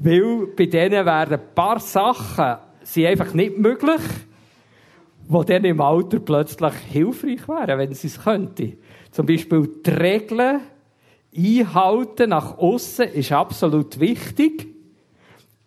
[0.00, 4.00] Weil bei denen werden ein paar Sachen sind einfach nicht möglich
[5.28, 8.76] die dann im Alter plötzlich hilfreich wären, wenn sie es könnten.
[9.10, 10.60] Zum Beispiel die Regeln
[11.36, 14.68] einhalten nach außen ist absolut wichtig.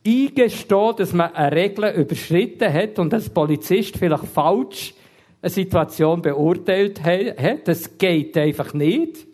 [0.05, 4.93] Eingestehen, dass man eine Regel überschritten hat und als Polizist vielleicht falsch
[5.41, 7.67] eine Situation beurteilt hat.
[7.67, 9.28] Das geht einfach nicht.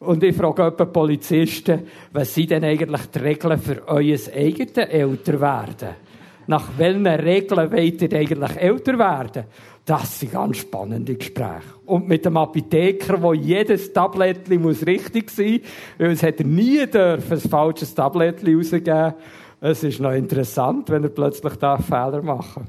[0.00, 1.82] Und ich frage etwa Polizisten,
[2.12, 6.08] was sind denn eigentlich die Regeln für euer eigenes Älterwerden?
[6.48, 9.44] nach welchen Regeln wollt ihr eigentlich älter werden?
[9.84, 11.62] Das sind ganz spannende Gespräche.
[11.84, 15.60] Und mit dem Apotheker, wo jedes Tablettchen muss richtig sein,
[15.98, 19.14] weil es hätte nie dürfen, ein falsches Tablettchen rausgeben.
[19.60, 22.66] Es ist noch interessant, wenn er plötzlich da Fehler machen.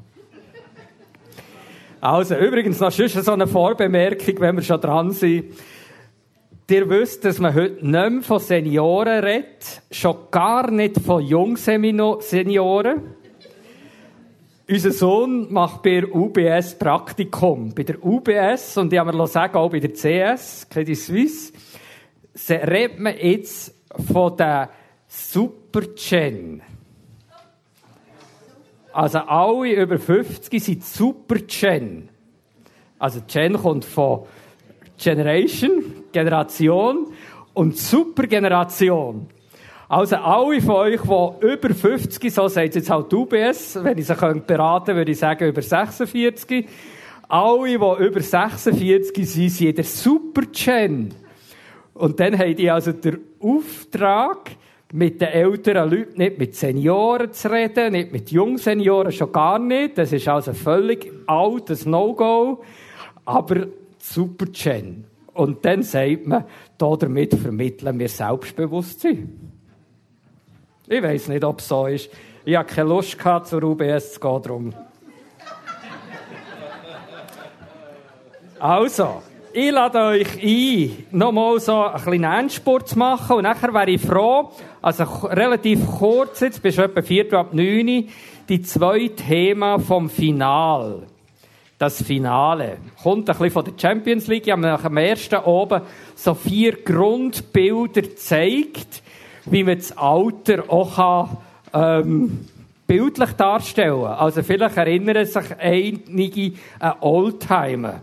[2.01, 5.45] Also, übrigens noch so eine Vorbemerkung, wenn wir schon dran sind.
[6.69, 13.15] Ihr wisst, dass man heute nicht mehr von Senioren redet, schon gar nicht von Jungsenioren.
[14.69, 17.73] Unser Sohn macht bei der UBS Praktikum.
[17.73, 21.53] Bei der UBS und ich habe mir sagen, auch bei der CS, Credit Suisse,
[22.47, 23.73] redet man jetzt
[24.11, 24.69] von der
[25.07, 26.61] Super-Gen.
[28.93, 32.09] Also alle über 50 sind Super-Gen.
[32.99, 34.27] Also Gen kommt von
[34.97, 37.07] Generation, Generation
[37.53, 39.27] und Supergeneration.
[39.87, 44.13] Also alle von euch, die über 50, so sagt jetzt halt UBS, wenn ich sie
[44.13, 46.67] beraten könnte, würde ich sagen über 46.
[47.27, 51.13] Alle, die über 46 sind, sind der Super-Gen.
[51.95, 54.51] Und dann haben die also den Auftrag,
[54.91, 59.97] mit den älteren Leuten, nicht mit Senioren zu reden, nicht mit Jungsenioren schon gar nicht.
[59.97, 62.63] Das ist also völlig altes No-Go.
[63.25, 63.67] Aber
[63.99, 65.05] Super-Gen.
[65.39, 66.43] Und dann sagt man,
[66.77, 69.53] damit vermitteln wir Selbstbewusstsein.
[70.85, 72.09] Ich weiß nicht, ob es so ist.
[72.43, 74.73] Ich hatte keine Lust gehabt, zur UBS zu gehen, darum.
[78.59, 79.21] Also,
[79.53, 84.01] ich lade euch ein, nochmal so ein bisschen Endspurt zu machen und nachher wäre ich
[84.01, 88.09] froh, also relativ kurz, jetzt bis etwa 4 ab 9,
[88.49, 91.03] die zwei Themen vom Final.
[91.79, 92.77] Das Finale.
[93.01, 94.45] Kommt ein bisschen von der Champions League.
[94.45, 95.81] Ich habe nach dem ersten oben
[96.13, 99.01] so vier Grundbilder gezeigt,
[99.45, 101.37] wie man das Alter auch kann,
[101.73, 102.47] ähm,
[102.85, 104.13] bildlich darstellen kann.
[104.13, 108.01] Also vielleicht erinnern sich einige an Oldtimer.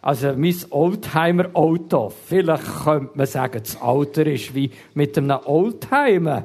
[0.00, 2.14] Also mein Oldtimer-Auto.
[2.26, 6.44] Vielleicht könnte man sagen, das Alter ist wie mit einem Oldtimer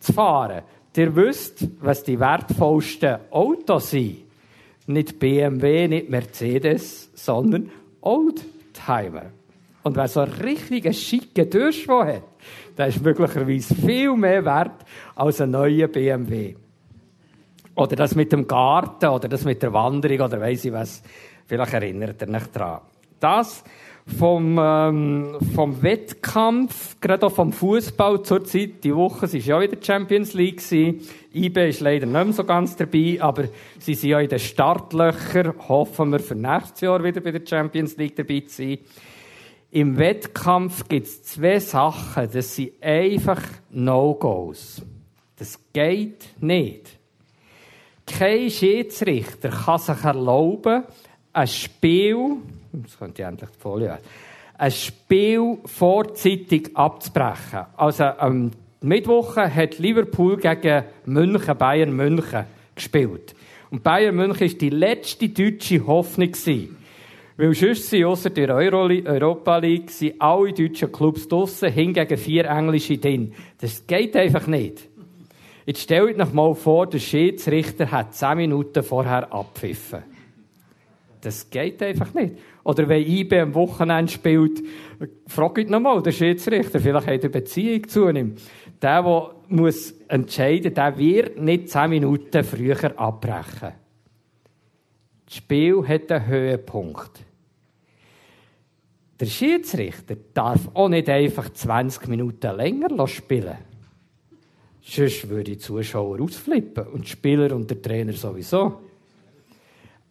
[0.00, 0.62] zu fahren.
[0.96, 4.23] Ihr wisst, was die wertvollsten Autos sind.
[4.86, 7.70] Nicht BMW, nicht Mercedes, sondern
[8.00, 9.30] Oldtimer.
[9.82, 12.22] Und wer so einen richtigen, schicken Durchschwung hat,
[12.76, 16.54] der ist möglicherweise viel mehr wert als ein neuer BMW.
[17.74, 21.02] Oder das mit dem Garten, oder das mit der Wanderung, oder weiss ich was.
[21.46, 22.80] Vielleicht erinnert ihr euch daran.
[23.20, 23.64] Das
[24.06, 29.82] vom, ähm, vom Wettkampf, gerade auch vom Fußball zur Zeit, die Woche, war ja wieder
[29.82, 30.62] Champions League.
[30.70, 33.44] IB ist leider nicht mehr so ganz dabei, aber
[33.78, 37.96] sie sind ja in den Startlöchern, hoffen wir für nächstes Jahr wieder bei der Champions
[37.96, 38.78] League dabei zu sein.
[39.70, 44.82] Im Wettkampf gibt es zwei Sachen, das sind einfach No-Gos.
[45.36, 47.00] Das geht nicht.
[48.06, 50.84] Kein Schiedsrichter kann sich erlauben,
[51.32, 52.36] ein Spiel,
[52.82, 53.98] das könnte ich endlich haben,
[54.56, 57.66] ein Spiel vorzeitig abzubrechen.
[57.76, 58.50] Also am
[58.80, 62.44] Mittwoch hat Liverpool gegen München, Bayern München
[62.74, 63.34] gespielt.
[63.70, 66.32] Und Bayern München war die letzte deutsche Hoffnung.
[67.36, 72.98] Weil sonst sind ausser der Euro Europa League alle deutschen Clubs draussen, hingegen vier englische
[72.98, 73.32] drin.
[73.60, 74.88] Das geht einfach nicht.
[75.66, 80.13] Jetzt stellt euch mal vor, der Schiedsrichter hat zehn Minuten vorher abpfiffen.
[81.24, 82.34] Das geht einfach nicht.
[82.64, 84.62] Oder wenn IB am Wochenende spielt,
[85.26, 88.34] fragt nochmal, der Schiedsrichter, vielleicht hat er Beziehung zu ihm.
[88.82, 93.72] Der, der muss entscheiden, der wird nicht zehn Minuten früher abbrechen.
[95.24, 97.24] Das Spiel hat einen Höhepunkt.
[99.18, 103.56] Der Schiedsrichter darf auch nicht einfach 20 Minuten länger spielen.
[104.82, 108.82] Sonst würde die Zuschauer ausflippen und die Spieler und der Trainer sowieso.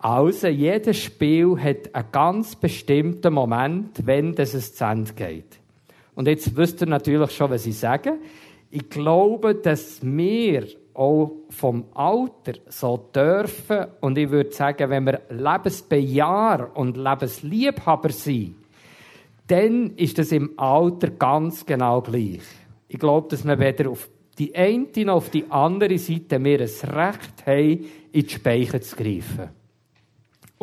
[0.04, 5.62] Also, jedes Spiel hat einen ganz bestimmten Moment, wenn es zu Ende geht.
[6.14, 8.20] Und jetzt wisst ihr natürlich schon, was ich sage.
[8.70, 15.22] Ich glaube, dass wir auch vom Alter so dürfen, und ich würde sagen, wenn wir
[15.30, 18.56] Lebensbejahr und Lebensliebhaber sind,
[19.48, 22.42] dann ist das im Alter ganz genau gleich.
[22.90, 26.90] Ich glaube, dass wir weder auf die eine noch auf die andere Seite mehr ein
[26.90, 29.63] Recht haben, in die Speicher zu greifen.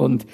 [0.01, 0.27] Und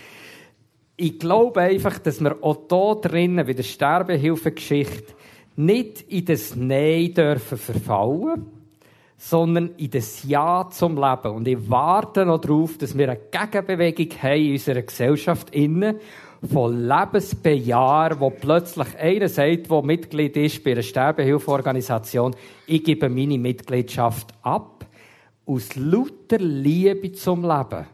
[0.97, 5.15] ich glaube einfach, dass wir auch hier drinnen, bei der Sterbehilfegeschichte,
[5.57, 8.47] nicht in das Nein dürfen verfallen,
[9.17, 11.35] sondern in das Ja zum Leben.
[11.35, 15.97] Und ich warte noch darauf, dass wir eine Gegenbewegung haben in unserer Gesellschaft innen,
[16.53, 22.37] von Lebensbejahr, wo plötzlich einer sagt, der Mitglied ist bei einer Sterbehilfeorganisation,
[22.67, 24.87] ich gebe meine Mitgliedschaft ab,
[25.47, 27.87] aus lauter Liebe zum Leben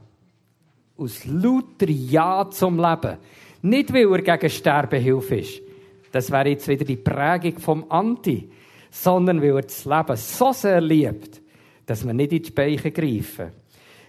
[1.03, 3.19] aus lauter Ja zum Leben.
[3.63, 5.63] Nicht, weil er gegen Sterbehilfe ist.
[6.11, 8.51] Das wäre jetzt wieder die Prägung vom Anti.
[8.91, 11.41] Sondern weil er das Leben so sehr liebt,
[11.87, 13.53] dass wir nicht in die Speichen greifen.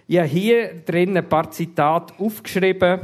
[0.06, 3.00] Ich habe hier drin ein paar Zitate aufgeschrieben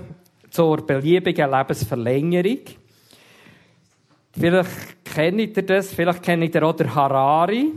[0.50, 2.58] zur beliebigen Lebensverlängerung.
[4.38, 7.72] Vielleicht kennt ihr das, vielleicht kennt ihr auch den Harari.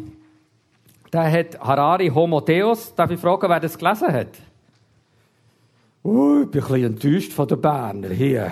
[1.11, 2.93] Der hat Harari Homo Deus.
[2.95, 4.52] Darf ich fragen, wer das gelesen hat?
[6.05, 8.51] Uh, ich bin ein bisschen enttäuscht von den Berner hier.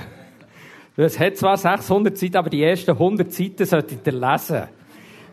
[0.95, 4.69] Es hat zwar 600 Seiten, aber die ersten 100 Seiten solltet ihr lesen.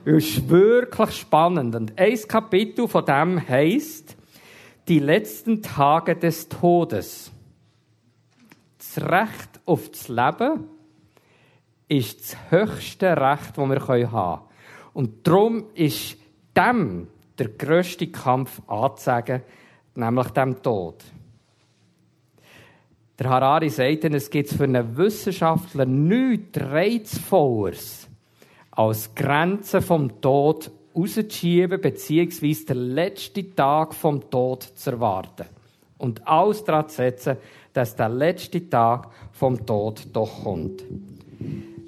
[0.05, 1.77] Das ist wirklich spannend.
[1.77, 4.17] Und ein Kapitel von dem heisst,
[4.89, 7.31] die letzten Tage des Todes.
[8.79, 10.65] Das Recht auf das Leben
[11.87, 14.41] ist das höchste Recht, das wir haben können.
[14.93, 16.17] Und darum ist
[16.57, 17.07] dem
[17.39, 19.43] der grösste Kampf anzusagen,
[19.95, 21.05] nämlich dem Tod.
[23.19, 28.09] Der Harari sagt, es gibt für einen Wissenschaftler nichts Reizvolleres,
[28.71, 35.47] als Grenzen vom Tod rauszuschieben, beziehungsweise den letzten Tag vom Tod zu erwarten.
[35.99, 37.39] Und alles daran zu setzen,
[37.73, 40.85] dass der letzte Tag vom Tod doch kommt.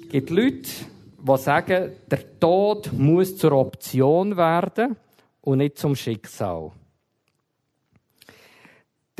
[0.01, 0.69] Es gibt Leute,
[1.17, 4.97] die sagen, der Tod muss zur Option werden
[5.39, 6.71] und nicht zum Schicksal.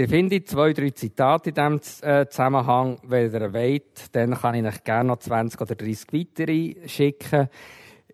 [0.02, 2.98] Ihr findet zwei, drei Zitate in diesem äh, Zusammenhang.
[3.04, 7.48] Wenn ihr wollt, dann kann ich euch gerne noch 20 oder 30 weitere schicken.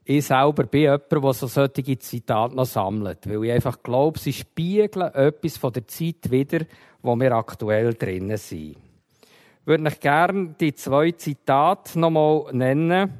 [0.04, 3.20] Ich selber bin jemand, der so solche Zitate noch sammelt.
[3.30, 6.66] Weil ich einfach glaube, sie spiegeln etwas von der Zeit wieder,
[7.02, 8.72] wo wir aktuell drinnen sind.
[8.72, 13.14] Ich würde euch gerne die zwei Zitate nochmal nennen.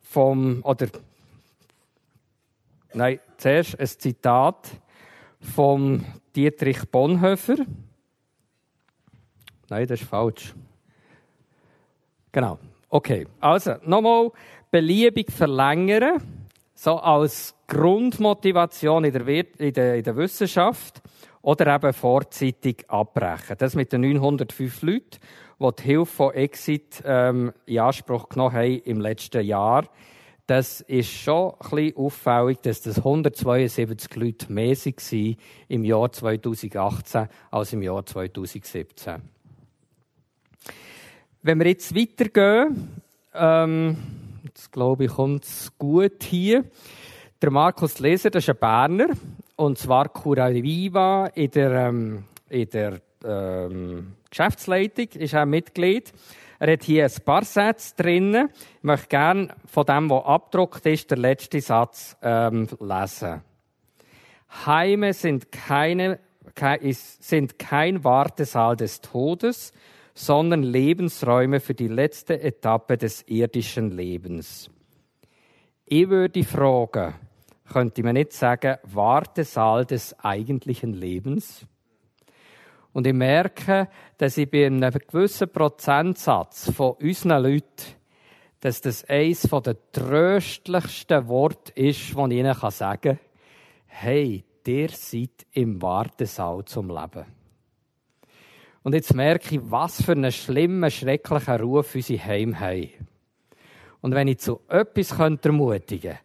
[0.00, 0.86] Vom, oder,
[2.94, 4.70] nein, zuerst ein Zitat
[5.38, 6.02] von
[6.34, 7.56] Dietrich Bonhoeffer.
[9.68, 10.54] Nein, das ist falsch.
[12.32, 12.58] Genau.
[12.88, 13.26] Okay.
[13.40, 14.30] Also, nochmal
[14.70, 16.22] beliebig verlängern,
[16.74, 21.02] so als Grundmotivation in der, in der, in der Wissenschaft
[21.42, 23.56] oder eben vorzeitig abbrechen.
[23.58, 25.18] Das mit den 905 Leuten,
[25.58, 29.88] die die Hilfe von Exit ähm, in Anspruch genommen haben im letzten Jahr.
[30.46, 35.36] Das ist schon ein bisschen auffällig, dass das 172 Leute mehr waren
[35.68, 39.35] im Jahr 2018 als im Jahr 2017.
[41.46, 43.00] Wenn wir jetzt weitergehen,
[43.32, 43.96] ähm,
[44.42, 46.64] jetzt glaube ich, kommt es gut hier.
[47.40, 49.10] Der Markus Leser, das ist ein Berner,
[49.54, 56.12] und zwar Cura Viva in der, ähm, in der ähm, Geschäftsleitung, ist er Mitglied.
[56.58, 58.48] Er hat hier ein paar Sätze drin.
[58.78, 63.42] Ich möchte gerne von dem, was abgedruckt ist, der letzte Satz ähm, lesen.
[64.66, 66.18] Heime sind, keine,
[66.90, 69.72] sind kein Wartesaal des Todes,
[70.16, 74.70] sondern Lebensräume für die letzte Etappe des irdischen Lebens.
[75.84, 77.14] Ich würde fragen,
[77.70, 81.66] könnte man nicht sagen, Wartesaal des eigentlichen Lebens?
[82.94, 87.94] Und ich merke, dass ich bei einem gewissen Prozentsatz von unseren Leuten,
[88.60, 93.18] dass das eines der tröstlichsten Worte ist, das ich ihnen sagen kann,
[93.84, 97.26] hey, ihr seid im Wartesaal zum Leben.
[98.86, 102.88] Und jetzt merke ich, was für einen schlimmen, schrecklichen Ruf unsere Heim haben.
[104.00, 106.18] Und wenn ich zu etwas ermutigen könnte,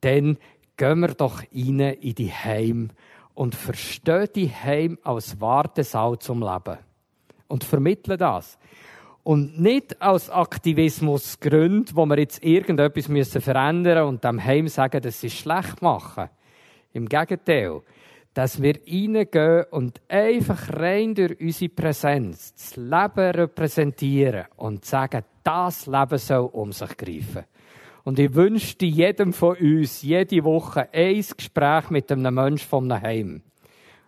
[0.00, 0.38] dann
[0.76, 2.90] gehen wir doch rein in die Heim
[3.34, 6.78] und verstehen die Heim als Wartesaal zum Leben.
[7.48, 8.58] Und vermitteln das.
[9.24, 15.20] Und nicht aus Aktivismusgründen, wo wir jetzt irgendetwas müssen verändern und dem Heim sagen, dass
[15.20, 16.30] sie schlecht machen.
[16.92, 17.80] Im Gegenteil
[18.34, 25.86] dass wir reingehen und einfach rein durch unsere Präsenz das Leben repräsentieren und sagen, das
[25.86, 27.44] Leben soll um sich greifen.
[28.02, 33.02] Und ich wünschte jedem von uns jede Woche ein Gespräch mit einem Menschen von einem
[33.02, 33.42] Heim.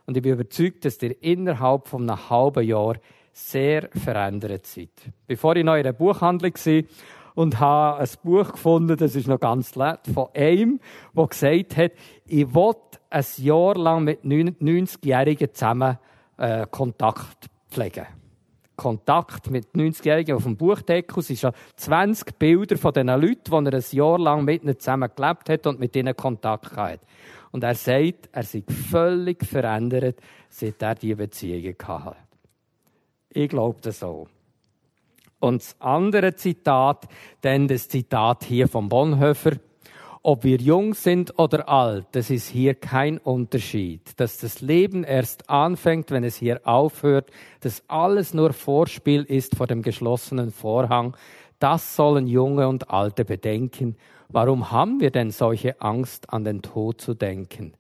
[0.07, 2.97] Und ich bin überzeugt, dass ihr innerhalb von einem halben Jahr
[3.33, 4.91] sehr verändert seid.
[5.27, 6.83] Bevor ich noch in der Buchhandlung war
[7.37, 10.81] und habe ein Buch gefunden, das ist noch ganz nett, von einem,
[11.15, 11.93] der gesagt hat,
[12.25, 12.75] ich will
[13.11, 15.99] ein Jahr lang mit 90-Jährigen zusammen
[16.39, 18.07] äh, Kontakt pflegen.
[18.75, 21.21] Kontakt mit 90-Jährigen auf dem Buchdeckel.
[21.21, 24.79] Es sind schon 20 Bilder von diesen Leuten, die er ein Jahr lang mit ihnen
[24.79, 27.01] zusammen gelebt hat und mit ihnen Kontakt hat.
[27.53, 32.17] Und er sagt, er sei völlig verändert, seit er diese Beziehungen hatte.
[33.31, 34.27] Ich glaube das so.
[35.39, 37.07] Und das andere Zitat,
[37.43, 39.53] dann das Zitat hier von Bonhoeffer,
[40.23, 44.19] ob wir jung sind oder alt, das ist hier kein Unterschied.
[44.19, 47.31] Dass das Leben erst anfängt, wenn es hier aufhört,
[47.61, 51.17] dass alles nur Vorspiel ist vor dem geschlossenen Vorhang,
[51.61, 53.97] das sollen Junge und Alte bedenken.
[54.29, 57.75] Warum haben wir denn solche Angst, an den Tod zu denken?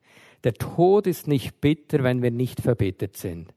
[0.45, 3.53] Der Tod ist nicht bitter, wenn wir nicht verbittet sind.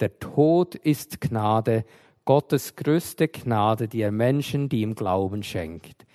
[0.00, 1.84] Der Tod ist Gnade,
[2.24, 6.06] Gottes größte Gnade, die er Menschen, die ihm Glauben schenkt.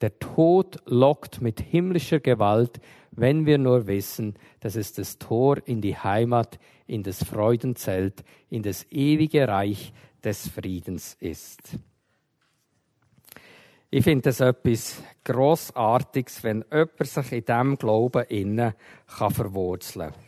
[0.00, 5.80] Der Tod lockt mit himmlischer Gewalt, wenn wir nur wissen, dass es das Tor in
[5.80, 9.92] die Heimat, in das Freudenzelt, in das ewige Reich
[10.22, 11.78] des Friedens ist.
[13.90, 18.74] Ich finde das etwas Grossartiges, wenn jemand sich in diesem Glauben innen
[19.06, 20.20] kann verwurzeln kann.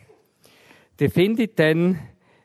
[0.99, 1.99] Die findet dann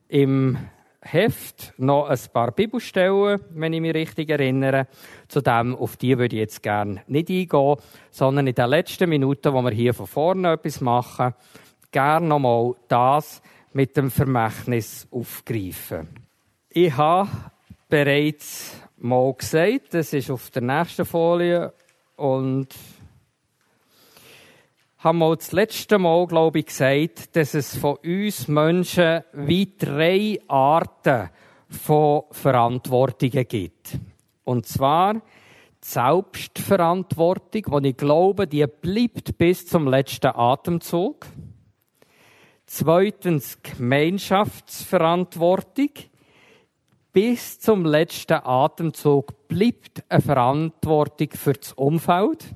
[0.09, 0.59] im
[1.07, 4.87] Heft noch ein paar Bibelstellen, wenn ich mich richtig erinnere.
[5.29, 7.77] Zu dem, auf die würde ich jetzt gerne nicht eingehen,
[8.11, 11.35] sondern in den letzten Minuten, wo wir hier von vorne etwas machen,
[11.93, 13.43] gerne nochmal das
[13.75, 16.09] mit dem Vermächtnis aufgreifen.
[16.71, 17.29] Ich habe
[17.89, 21.73] bereits mal gesagt, das ist auf der nächsten Folie
[22.17, 22.69] und
[25.05, 30.39] haben wir das letzte Mal, glaube ich, gesagt, dass es von uns Menschen wie drei
[30.49, 31.29] Arten
[31.69, 33.99] von Verantwortungen gibt.
[34.45, 35.21] Und zwar die
[35.83, 41.27] Selbstverantwortung, die ich glaube, die bleibt bis zum letzten Atemzug.
[42.65, 45.91] Zweitens Gemeinschaftsverantwortung.
[47.13, 52.55] Bis zum letzten Atemzug bleibt eine Verantwortung für das Umfeld.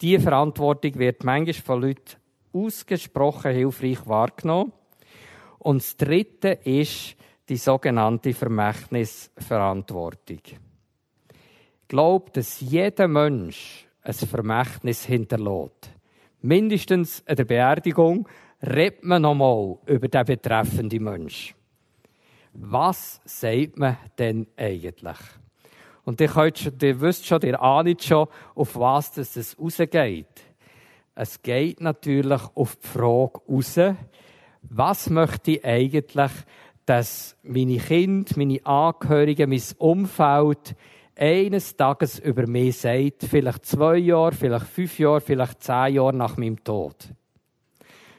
[0.00, 2.16] Diese Verantwortung wird manchmal von Leuten
[2.52, 4.72] ausgesprochen hilfreich wahrgenommen.
[5.58, 7.16] Und das Dritte ist
[7.48, 10.40] die sogenannte Vermächtnisverantwortung.
[10.44, 15.90] Ich glaube, dass jeder Mensch ein Vermächtnis hinterlässt.
[16.42, 18.28] Mindestens in der Beerdigung
[18.62, 21.54] redet man nochmal über den betreffenden Mensch.
[22.52, 25.18] Was sagt man denn eigentlich?
[26.06, 30.28] Und ihr, könnt schon, ihr wisst schon, ihr ahnt schon, auf was das es rausgeht.
[31.16, 33.80] Es geht natürlich auf die Frage raus,
[34.62, 36.30] was möchte ich eigentlich,
[36.84, 40.76] dass meine Kinder, meine Angehörigen, mein Umfeld
[41.16, 46.36] eines Tages über mich sagt, vielleicht zwei Jahre, vielleicht fünf Jahre, vielleicht zehn Jahre nach
[46.36, 46.94] meinem Tod.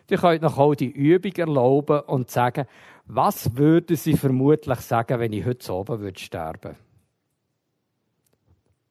[0.10, 2.66] Ihr könnt noch auch die Übung erlauben und sagen,
[3.06, 6.87] was würden sie vermutlich sagen, wenn ich heute oben würde sterben würde?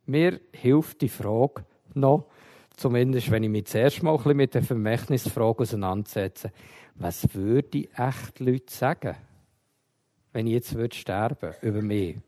[0.06, 2.26] Mir hilft die Frage noch,
[2.76, 6.52] zumindest wenn ich mich zuerst mal ein bisschen mit der Vermächtnisfrage auseinandersetze,
[6.94, 9.16] was würde echt Leute sagen,
[10.32, 12.18] wenn ich jetzt würde sterben über mich?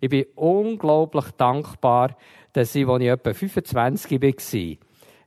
[0.00, 2.16] Ich bin unglaublich dankbar,
[2.52, 4.76] dass ich, als ich etwa 25 war,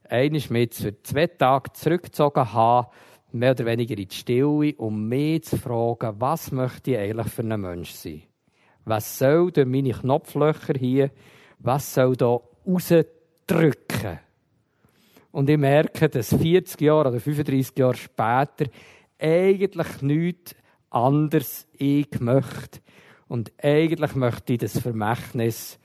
[0.09, 2.89] einmal mit für zwei Tage zurückgezogen habe,
[3.31, 7.43] mehr oder weniger in die Stille, um mich zu fragen, was möchte ich eigentlich für
[7.43, 8.23] ein Mensch sein?
[8.85, 11.11] Was soll durch meine Knopflöcher hier
[11.59, 14.19] was soll da rausdrücken?
[15.31, 18.65] Und ich merke, dass 40 Jahre oder 35 Jahre später
[19.19, 20.55] eigentlich nichts
[20.89, 22.79] anderes ich möchte.
[23.27, 25.77] Und eigentlich möchte ich das Vermächtnis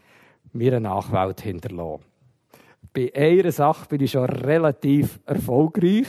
[0.52, 2.04] mir eine Nachwelt hinterlassen.
[2.94, 6.06] Bei einer Sache bin ich schon relativ erfolgreich.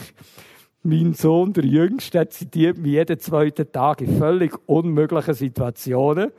[0.82, 6.30] Mein Sohn, der Jüngste, zitiert mich jeden zweiten Tag in völlig unmöglichen Situationen.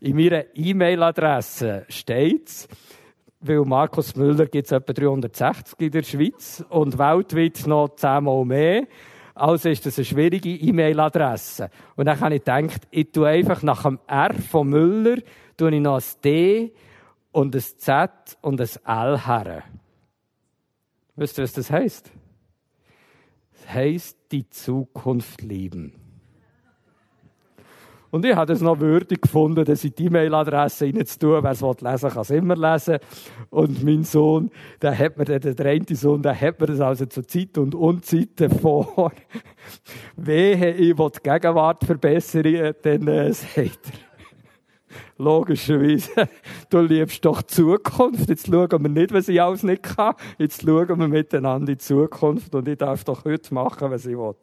[0.00, 2.68] In meiner E-Mail-Adresse steht
[3.40, 8.86] weil Markus Müller gibt es etwa 360 in der Schweiz und weltweit noch zehnmal mehr.
[9.34, 11.70] Also ist das eine schwierige E-Mail-Adresse.
[11.94, 15.18] Und dann habe ich gedacht, ich tue einfach nach dem R von Müller,
[15.56, 16.72] tue ich noch ein D
[17.30, 19.62] und ein Z und ein L her.
[21.14, 22.10] Wisst ihr, was das heisst?
[23.52, 26.07] Das heisst, die Zukunft lieben.
[28.10, 31.42] Und ich habe es noch würdig gefunden, dass ich die E-Mail-Adresse reinzutun.
[31.42, 32.98] Wer es lesen kann es immer lesen.
[33.50, 34.50] Und mein Sohn,
[34.80, 38.50] der hat mir, der, der Sohn, der hat mir das also zu Zeit und Unzeit
[38.60, 39.12] vor.
[40.16, 44.08] Wehe, ich will die Gegenwart verbessern, dann äh, sagt er.
[45.18, 46.28] Logischerweise,
[46.70, 48.28] du liebst doch die Zukunft.
[48.28, 50.14] Jetzt schauen wir nicht, was ich alles nicht kann.
[50.38, 54.16] Jetzt schauen wir miteinander in die Zukunft und ich darf doch heute machen, was ich
[54.16, 54.34] will.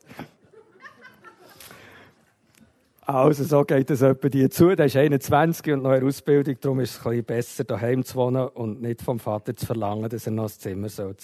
[3.07, 4.76] Also, so geht es etwa dir zu.
[4.76, 8.15] Der ist 21 und noch in Ausbildung, darum ist es ein bisschen besser, daheim zu
[8.15, 11.15] wohnen und nicht vom Vater zu verlangen, dass er noch das Zimmer soll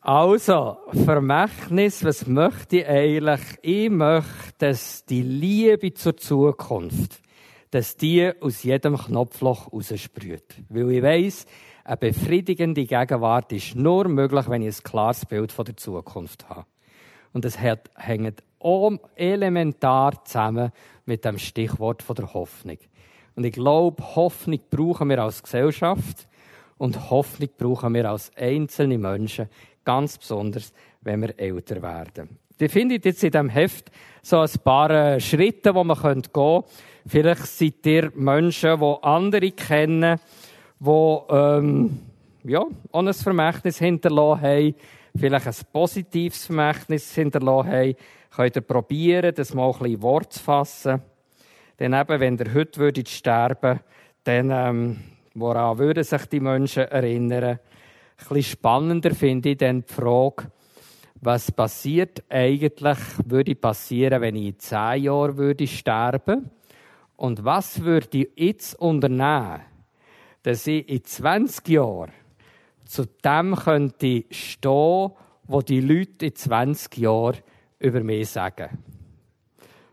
[0.00, 3.40] Also, Vermächtnis, was möchte ich eigentlich?
[3.62, 7.20] Ich möchte, dass die Liebe zur Zukunft,
[7.72, 10.62] dass die aus jedem Knopfloch raussprüht.
[10.68, 11.46] Weil ich weiss,
[11.82, 16.66] eine befriedigende Gegenwart ist nur möglich, wenn ich ein klares Bild von der Zukunft habe.
[17.32, 18.42] Und es hängt
[19.16, 20.72] elementar zusammen
[21.06, 22.78] mit dem Stichwort der Hoffnung.
[23.36, 26.26] Und ich glaube, Hoffnung brauchen wir als Gesellschaft
[26.76, 29.48] und Hoffnung brauchen wir als einzelne Menschen,
[29.84, 30.72] ganz besonders,
[31.02, 32.28] wenn wir älter werden.
[32.60, 33.90] Die findet jetzt in diesem Heft
[34.22, 36.64] so ein paar äh, Schritte, wo man gehen könnte.
[37.06, 40.18] Vielleicht seid ihr Menschen, die andere kennen,
[40.80, 42.00] die ähm,
[42.44, 44.74] ja, auch ein Vermächtnis hinterlassen haben,
[45.18, 47.94] vielleicht ein positives Vermächtnis hinterlassen haben.
[48.34, 51.02] Könnt ihr probieren, das mal ein bisschen Wort zu fassen.
[51.78, 53.80] Denn eben, wenn ihr heute würdet sterben
[54.24, 54.96] dann ähm,
[55.34, 57.44] woran würden sich die Menschen erinnern?
[57.44, 57.58] Ein
[58.18, 60.50] bisschen spannender finde ich dann die Frage,
[61.20, 66.50] was passiert eigentlich, würde passieren, wenn ich in zehn Jahren würde sterben?
[67.16, 69.62] Und was würde ich jetzt unternehmen,
[70.42, 72.12] dass ich in 20 Jahren
[72.88, 75.10] zu dem könnte stehen,
[75.44, 77.36] was die Leute in 20 Jahren
[77.78, 78.78] über mich sagen?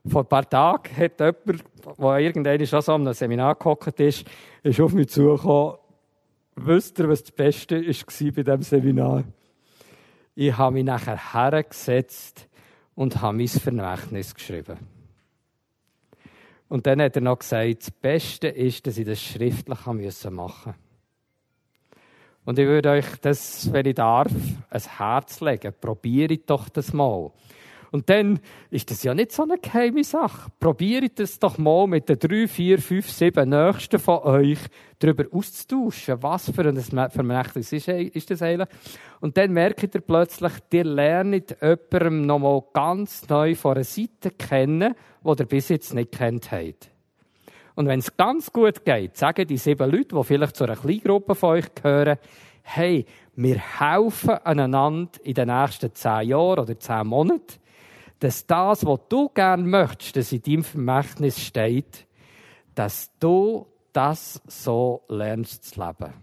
[0.07, 1.63] Vor ein paar Tagen hat jemand,
[1.99, 4.25] der irgendwann schon so an einem Seminar gehockt ist,
[4.63, 5.77] ist auf mich zugekommen,
[6.55, 9.23] wisst ihr, was das Beste war bei diesem Seminar?
[10.35, 12.47] Ich habe mich nachher hergesetzt
[12.93, 14.77] und habe mein Vermächtnis geschrieben.
[16.69, 20.75] Und dann hat er noch gesagt, das Beste ist, dass ich das schriftlich machen musste.
[22.45, 24.31] Und ich würde euch das, wenn ich darf,
[24.69, 25.73] ans Herz legen.
[25.81, 27.31] Probiert doch das mal.
[27.91, 28.39] Und dann
[28.71, 30.51] ist das ja nicht so eine geheime Sache.
[30.59, 34.59] Probiert es doch mal mit den drei, vier, fünf, sieben Nächsten von euch
[34.99, 36.21] darüber auszutauschen.
[36.21, 38.67] Was für ein Vermächtnis ist, ist das eigentlich?
[39.21, 44.93] Und dann merkt ihr plötzlich, ihr lernt jemandem nochmal ganz neu von einer Seite kennen,
[45.23, 46.91] die ihr bis jetzt nicht kennt habt.
[47.75, 51.35] Und wenn es ganz gut geht, sagen die sieben Leute, die vielleicht zu einer Kleingruppe
[51.35, 52.17] von euch gehören,
[52.63, 57.59] hey, wir helfen einander in den nächsten zehn Jahren oder zehn Monaten
[58.19, 62.07] dass das, was du gern möchtest, dass in deinem Vermächtnis steht,
[62.73, 66.13] dass du das so lernst zu leben.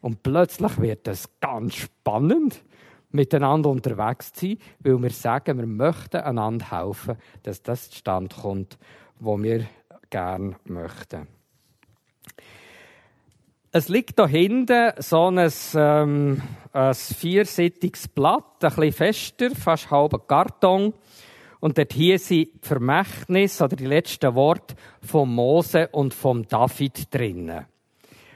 [0.00, 2.64] Und plötzlich wird es ganz spannend,
[3.10, 8.78] miteinander unterwegs zu sein, weil wir sagen, wir möchten einander helfen, dass das zustande kommt,
[9.18, 9.66] was wir
[10.10, 11.28] gern möchten.
[13.70, 20.20] Es liegt da hinten so ein, ähm, ein vierseitiges Blatt, ein bisschen fester, fast halber
[20.20, 20.94] Karton.
[21.60, 27.12] Und dort hier sind die Vermächtnisse oder die letzten Worte von Mose und von David
[27.14, 27.66] drinnen.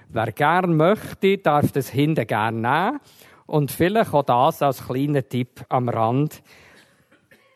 [0.08, 3.00] Wer gern möchte, darf das hinten gern nehmen.
[3.46, 6.42] Und vielleicht auch das als kleiner Tipp am Rand.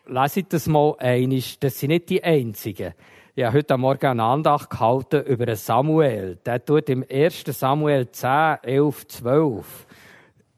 [0.07, 1.59] Leset das mal einig.
[1.59, 2.93] Das sind nicht die einzigen.
[3.37, 6.39] Ich habe heute Morgen eine Andacht gehalten über Samuel.
[6.43, 7.43] Der tut im 1.
[7.45, 9.87] Samuel 10, 11, 12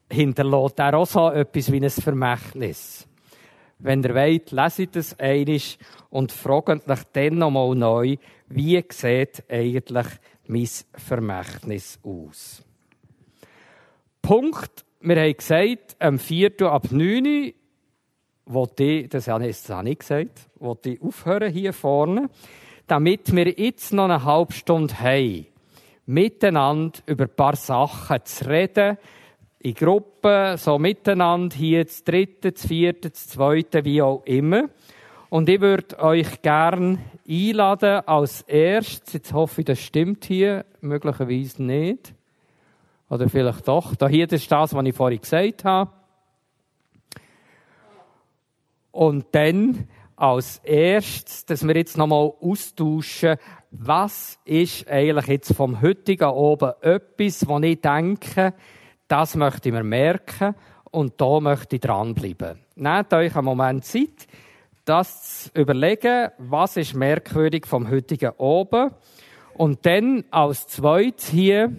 [0.10, 3.06] hinterlässt er auch so etwas wie ein Vermächtnis.
[3.80, 5.78] Wenn ihr wollt, leset es einig
[6.10, 8.16] und fragt euch dann nochmal neu,
[8.48, 10.08] wie sieht eigentlich
[10.48, 12.64] mein Vermächtnis aus?
[14.22, 14.86] Punkt.
[15.02, 16.62] Wir haben gesagt, am 4.
[16.62, 17.54] ab 9
[18.46, 22.30] Uhr, ich, das habe ich nicht gesagt, wollte ich aufhören hier vorne
[22.90, 25.46] damit wir jetzt noch eine halbe Stunde haben,
[26.06, 28.98] miteinander über ein paar Sachen zu reden,
[29.60, 34.70] in Gruppen, so miteinander, hier das dritte, das vierte, das zweite, wie auch immer.
[35.30, 36.98] Und ich würde euch gern
[37.28, 42.14] einladen, als erstes, jetzt hoffe ich, das stimmt hier, möglicherweise nicht.
[43.10, 43.96] Oder vielleicht doch.
[43.96, 45.92] Da hier, ist das, was ich vorhin gesagt habe.
[48.92, 49.88] Und dann
[50.20, 53.38] als erstes, dass wir jetzt nochmal austauschen,
[53.72, 58.54] was ist eigentlich jetzt vom heutigen oben etwas, wo ich denke,
[59.08, 60.56] das möchte ich mir merken
[60.92, 62.60] und da möchte ich dranbleiben.
[62.76, 64.28] Nehmt euch einen Moment Zeit,
[64.84, 68.92] das zu überlegen, was ist merkwürdig vom heutigen oben
[69.54, 71.72] und dann als zweites hier,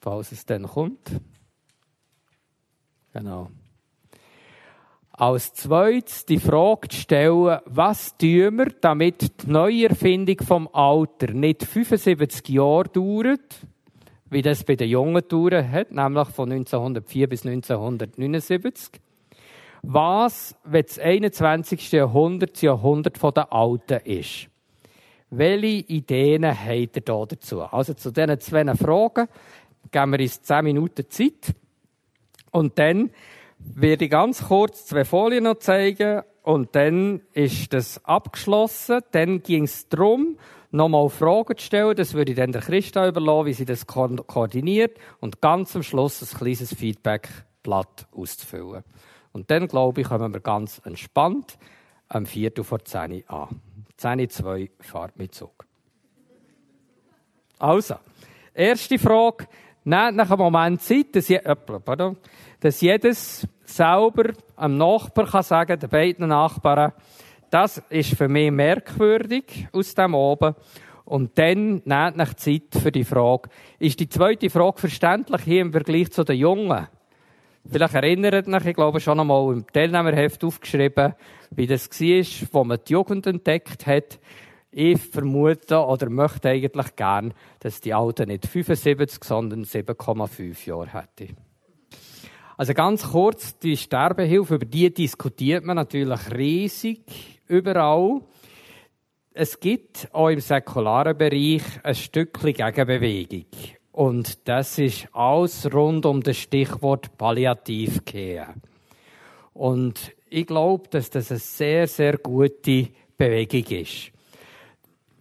[0.00, 1.20] falls es dann kommt,
[3.12, 3.48] genau,
[5.22, 11.62] als zweites die Frage zu stellen, was tun wir, damit die Neuerfindung vom Alter nicht
[11.62, 13.60] 75 Jahre dauert,
[14.30, 19.00] wie das bei den Jungen dauert hat, nämlich von 1904 bis 1979.
[19.82, 21.92] Was, wenn das 21.
[21.92, 24.48] Jahrhundert das Jahrhundert der Alten ist?
[25.30, 27.62] Welche Ideen habt ihr da dazu?
[27.62, 29.28] Also zu diesen zwei Fragen
[29.92, 31.54] geben wir uns 10 Minuten Zeit.
[32.50, 33.10] Und dann
[33.74, 39.00] werde ich ganz kurz zwei Folien noch zeigen und dann ist das abgeschlossen.
[39.12, 40.38] Dann ging es darum,
[40.70, 41.96] nochmal Fragen zu stellen.
[41.96, 45.82] Das würde ich dann der Christa überlassen, wie sie das ko koordiniert und ganz am
[45.82, 48.82] Schluss ein kleines Feedbackblatt auszufüllen.
[49.32, 51.58] Und dann, glaube ich, kommen wir ganz entspannt
[52.08, 52.52] am 4.
[52.62, 53.60] vor 10 Uhr an.
[53.96, 55.66] 10 2 Fahrt mit Zug.
[57.58, 57.94] Also,
[58.52, 59.46] erste Frage.
[59.84, 61.40] Nehmt nach einem Moment Zeit, dass, je,
[61.84, 62.16] pardon,
[62.60, 66.92] dass jedes selber am Nachbar kann sagen, den beiden Nachbarn,
[67.50, 70.54] das ist für mich merkwürdig aus dem oben.
[71.04, 73.50] Und dann nehmt nach Zeit für die Frage.
[73.78, 76.86] Ist die zweite Frage verständlich hier im Vergleich zu den Jungen?
[77.70, 81.14] Vielleicht erinnert euch, ich glaube schon einmal im Teilnehmerheft aufgeschrieben,
[81.50, 84.18] wie das war, wo man die Jugend entdeckt hat.
[84.74, 91.36] Ich vermute oder möchte eigentlich gern, dass die Alten nicht 75, sondern 7,5 Jahre hätten.
[92.56, 98.22] Also ganz kurz, die Sterbehilfe, über die diskutiert man natürlich riesig überall.
[99.34, 103.46] Es gibt auch im säkularen Bereich ein Stückchen Gegenbewegung.
[103.92, 108.54] Und das ist alles rund um das Stichwort Palliativkehr.
[109.52, 112.88] Und ich glaube, dass das eine sehr, sehr gute
[113.18, 114.12] Bewegung ist.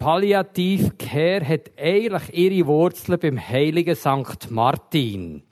[0.02, 4.50] Palliativkehr hat eigentlich ihre Wurzeln beim heiligen St.
[4.50, 5.44] Martin.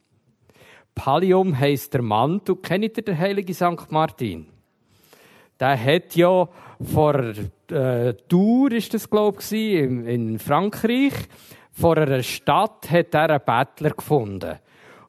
[0.95, 2.55] Pallium heisst der Mantel.
[2.55, 3.91] Kennt ihr den heiligen St.
[3.91, 4.47] Martin?
[5.59, 6.49] Der hat ja
[6.81, 7.23] vor
[7.69, 11.13] äh, Tour, ist das glaube ich, in, in Frankreich,
[11.71, 14.55] vor einer Stadt hat er einen Bettler gefunden.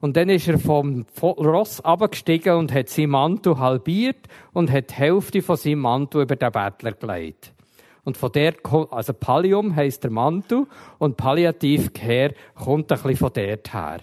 [0.00, 4.94] Und dann ist er vom Ross abgestiegen und hat seinen Mantel halbiert und hat die
[4.96, 7.54] Hälfte von seinem Mantel über den Bettler gelegt.
[8.10, 8.54] Und von der,
[8.90, 10.66] also Pallium heisst der Mantel
[10.98, 14.00] und Palliativkehr kommt ein bisschen von dort her.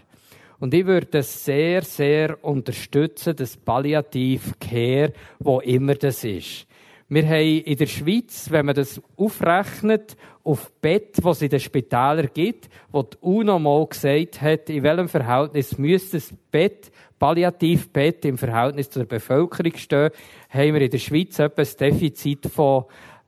[0.59, 6.67] Und ich würde es sehr, sehr unterstützen, das Palliativkehr, wo immer das ist.
[7.09, 11.59] Wir haben in der Schweiz, wenn man das aufrechnet, auf Bett, was es in den
[11.59, 18.23] Spitälern gibt, wo die UNO mal gesagt hat, in welchem Verhältnis müsste das Bett, Palliativbett
[18.23, 20.11] im Verhältnis zur Bevölkerung stehen,
[20.49, 22.85] haben wir in der Schweiz etwa ein Defizit von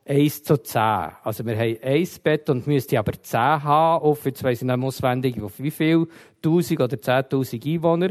[0.09, 0.81] 1 zu 10.
[1.23, 4.83] Also wir haben ein Bett und müssten aber 10 haben, auf, jetzt weiss ich nicht
[4.83, 6.07] auswendig, auf wie viel,
[6.37, 8.09] 1000 oder 10.000 Einwohner.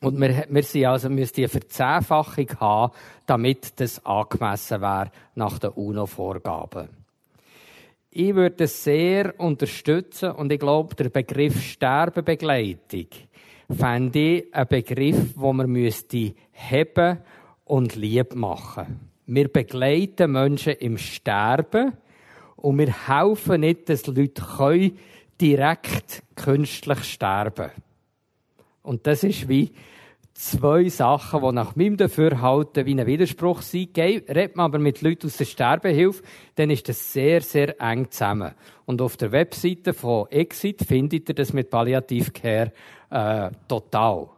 [0.00, 2.92] Und wir, wir sind also, müssen die Verzehnfachung haben,
[3.24, 6.88] damit das angemessen wäre nach den UNO-Vorgaben.
[8.10, 13.06] Ich würde es sehr unterstützen und ich glaube, der Begriff Sterbebegleitung
[13.70, 17.18] fände ich ein Begriff, wo man müsste heben
[17.64, 19.11] und lieb machen.
[19.26, 21.92] Wir begleiten Menschen im Sterben
[22.56, 24.98] und wir helfen nicht, dass Leute können
[25.40, 27.70] direkt künstlich sterben.
[28.82, 29.72] Und das ist wie
[30.34, 33.96] zwei Sachen, die nach meinem Dafürhalten wie ein Widerspruch sind.
[33.96, 36.22] Redet man aber mit Leuten aus der Sterbehilfe,
[36.56, 38.52] dann ist das sehr, sehr eng zusammen.
[38.84, 42.72] Und auf der Webseite von Exit findet ihr das mit Palliativcare
[43.10, 44.28] äh, total.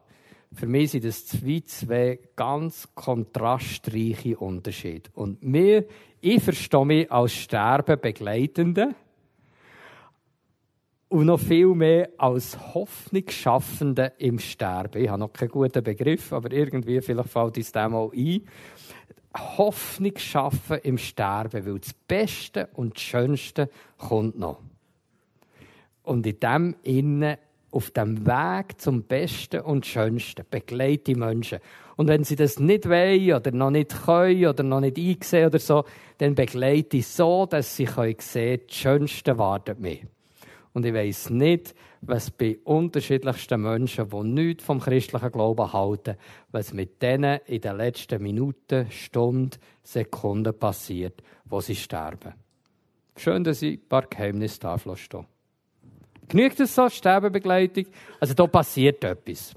[0.55, 5.11] Für mich sind das zwei, zwei ganz kontrastreiche Unterschiede.
[5.15, 5.85] Und mir,
[6.21, 8.95] ich verstehe mich als Sterbebegleitende
[11.09, 15.03] und noch viel mehr als Hoffnungsschaffende im Sterben.
[15.03, 18.43] Ich habe noch keinen guten Begriff, aber irgendwie, vielleicht fällt uns das mal ein.
[19.37, 23.69] Hoffnung schaffen im Sterben, weil das Beste und das Schönste
[23.99, 24.61] kommt noch.
[26.05, 27.37] Und in dem Innen,
[27.75, 31.59] auf dem Weg zum Besten und Schönsten, begleite die Menschen.
[31.97, 35.59] Und wenn sie das nicht wollen oder noch nicht können oder noch nicht einsehen oder
[35.59, 35.85] so,
[36.19, 39.99] dann begleite ich so, dass sie sehen können, das Schönste wartet mir.
[40.73, 46.17] Und ich weiß nicht, was bei unterschiedlichsten Menschen, die nichts vom christlichen Glauben halten,
[46.53, 52.35] was mit denen in den letzten Minuten, Stunden, Sekunden passiert, wo sie sterben.
[53.17, 55.27] Schön, dass ich ein paar Geheimnisse da stehen.
[56.29, 57.87] Genügt es so, Sterbebegleitung?
[58.21, 59.55] Also da passiert etwas.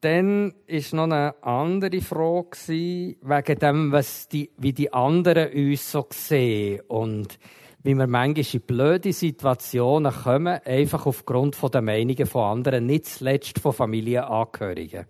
[0.00, 6.06] Dann war noch eine andere Frage wegen dem, was die, wie die anderen uns so
[6.10, 6.82] sehen.
[6.88, 7.38] Und
[7.82, 13.58] wie wir manchmal in blöde Situationen kommen, einfach aufgrund der Meinungen von anderen, nicht zuletzt
[13.58, 15.06] von Familienangehörigen.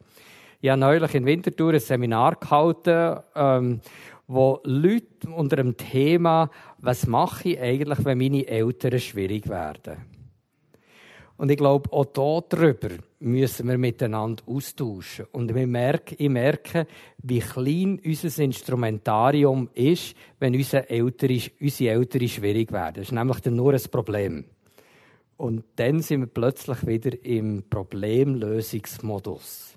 [0.61, 3.81] Ich habe neulich in Winterthur ein Seminar gehalten, ähm,
[4.27, 9.99] wo Leute unter dem Thema, was mache ich eigentlich, wenn meine Eltern schwierig werden?
[11.37, 15.27] Und ich glaube, auch darüber müssen wir miteinander austauschen.
[15.33, 16.87] Und wir merken, ich merke,
[17.19, 22.95] wie klein unser Instrumentarium ist, wenn unsere Eltern, unsere Eltern schwierig werden.
[22.97, 24.45] Das ist nämlich dann nur ein Problem.
[25.37, 29.74] Und dann sind wir plötzlich wieder im Problemlösungsmodus.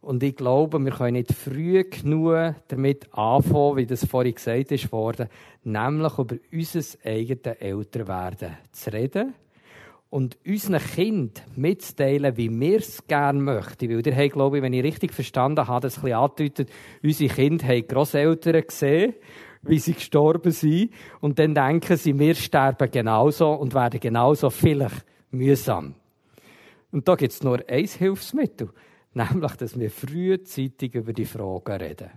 [0.00, 4.90] Und ich glaube, wir können nicht früh genug damit anfangen, wie das vorhin gesagt ist
[4.92, 5.28] worden,
[5.62, 9.34] nämlich über unser eigenes Älterwerden zu reden
[10.10, 13.88] und unseren Kind mitzuteilen, wie wir es gerne möchten.
[13.88, 16.70] Weil ihr habt, glaube ich, wenn ich richtig verstanden habe, das ein bisschen angedeutet,
[17.02, 19.14] unsere Kinder haben Grosseltern gesehen,
[19.62, 20.92] wie sie gestorben sind.
[21.20, 25.94] Und dann denken sie, wir sterben genauso und werden genauso vielleicht mühsam.
[26.90, 28.70] Und da gibt es nur ein Hilfsmittel,
[29.14, 32.10] nämlich, dass wir frühzeitig über die Fragen reden.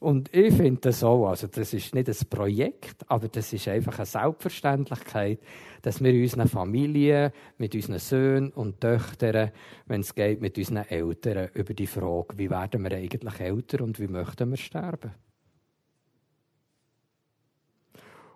[0.00, 3.98] Und ich finde das auch, also das ist nicht ein Projekt, aber das ist einfach
[3.98, 5.40] eine Selbstverständlichkeit,
[5.82, 9.50] dass wir unseren Familien, mit unseren Söhnen und Töchtern,
[9.86, 13.98] wenn es geht, mit unseren Eltern über die Frage, wie werden wir eigentlich älter und
[13.98, 15.10] wie möchten wir sterben.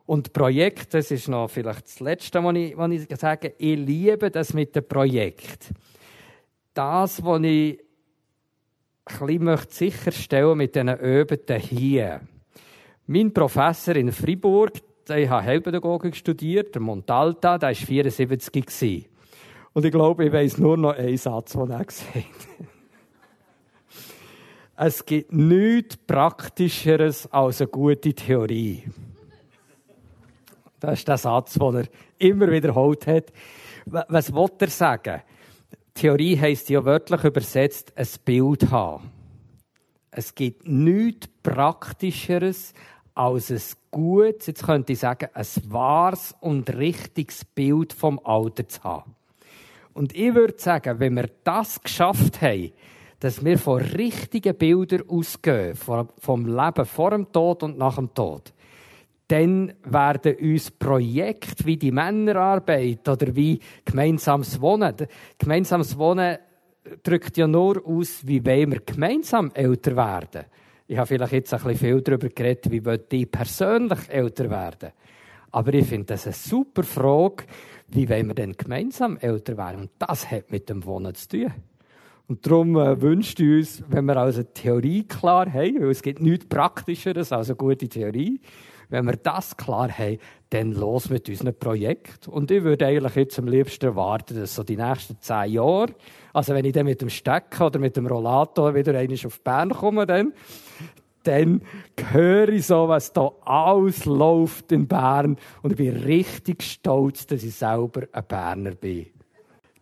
[0.04, 4.32] Und Projekt, das ist noch vielleicht das Letzte, was ich, was ich sage, ich liebe
[4.32, 5.72] das mit dem Projekt.
[6.74, 7.78] Das, was ich
[9.04, 12.20] ein bisschen sicherstellen mit diesen Öbeten hier.
[13.06, 14.72] Mein Professor in Fribourg,
[15.08, 19.08] der hat Heilpädagogik studiert, der Montalta, der war 74
[19.72, 22.66] Und ich glaube, ich weiß nur noch einen Satz, den er gesagt hat.
[24.76, 28.84] Es gibt nichts Praktischeres als eine gute Theorie.
[30.80, 31.84] Das ist der Satz, den er
[32.18, 33.32] immer wiederholt hat.
[33.84, 35.22] Was will er sagen?
[35.94, 39.10] Theorie heisst ja wörtlich übersetzt ein Bild haben.
[40.10, 42.74] Es gibt nichts Praktischeres
[43.14, 48.82] als ein gutes, jetzt könnte ich sagen, ein wahres und richtiges Bild vom Alter zu
[48.82, 49.14] haben.
[49.94, 52.72] Und ich würde sagen, wenn wir das geschafft haben,
[53.20, 58.52] dass wir von richtigen Bildern ausgehen, vom Leben vor dem Tod und nach dem Tod,
[59.32, 64.94] dann werden uns Projekte wie die Männerarbeit oder wie gemeinsames Wohnen,
[65.38, 66.36] gemeinsames Wohnen
[67.02, 70.44] drückt ja nur aus, wie wollen wir gemeinsam älter werden.
[70.86, 74.90] Ich habe vielleicht jetzt ein bisschen viel darüber geredet, wie die persönlich älter werden.
[75.50, 77.44] Aber ich finde das eine super Frage,
[77.88, 79.82] wie wollen wir denn gemeinsam älter werden?
[79.82, 81.52] Und das hat mit dem Wohnen zu tun.
[82.28, 86.46] Und darum äh, wünscht uns, wenn wir also Theorie klar haben, weil es gibt nichts
[86.46, 88.40] Praktischeres als eine gute Theorie,
[88.92, 90.18] wenn wir das klar haben,
[90.50, 92.28] dann los mit unserem Projekt.
[92.28, 95.94] Und ich würde eigentlich jetzt am liebsten erwarten, dass so die nächsten zehn Jahre,
[96.34, 99.70] also wenn ich dann mit dem Stecker oder mit dem Rollator wieder einmal auf Bern
[99.70, 100.34] komme, dann,
[101.22, 101.62] dann
[102.10, 107.54] höre ich so, was da ausläuft in Bern und ich bin richtig stolz, dass ich
[107.54, 109.06] selber ein Berner bin.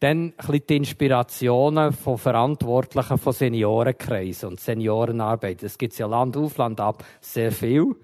[0.00, 5.62] Dann ein die Inspirationen von Verantwortlichen von Seniorenkreisen und Seniorenarbeit.
[5.62, 7.94] Das gibt es ja Land auf, Land ab sehr viel.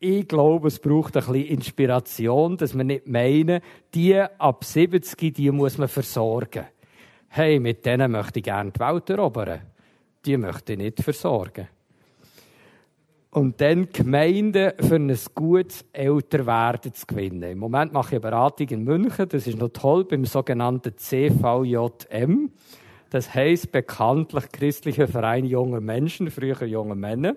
[0.00, 3.62] Ich glaube, es braucht ein bisschen Inspiration, dass wir nicht meinen,
[3.94, 6.66] die ab 70, die muss man versorgen
[7.34, 9.60] hey, mit denen möchte ich gerne die Welt erobern.
[10.24, 11.66] Die möchte ich nicht versorgen.
[13.30, 17.52] Und dann Gemeinden für ein gutes Älterwerden zu gewinnen.
[17.52, 19.30] Im Moment mache ich eine Beratung in München.
[19.30, 22.50] Das ist noch toll beim sogenannten CVJM.
[23.08, 27.36] Das heisst bekanntlich Christlicher Verein junger Menschen, früher junger Männer.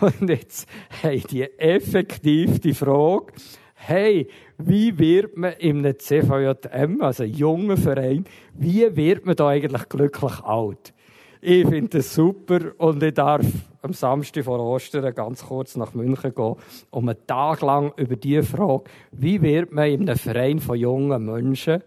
[0.00, 0.66] Und jetzt
[1.02, 3.26] haben die effektiv die Frage,
[3.74, 4.28] hey,
[4.58, 8.24] wie wird man in einem CVJM, also jungen Verein,
[8.54, 10.94] wie wird man da eigentlich glücklich alt?
[11.40, 13.44] Ich finde das super und ich darf
[13.82, 16.56] am Samstag vor Ostern ganz kurz nach München gehen,
[16.90, 21.24] um einen Tag lang über die Frage, wie wird man in einem Verein von jungen
[21.24, 21.82] Menschen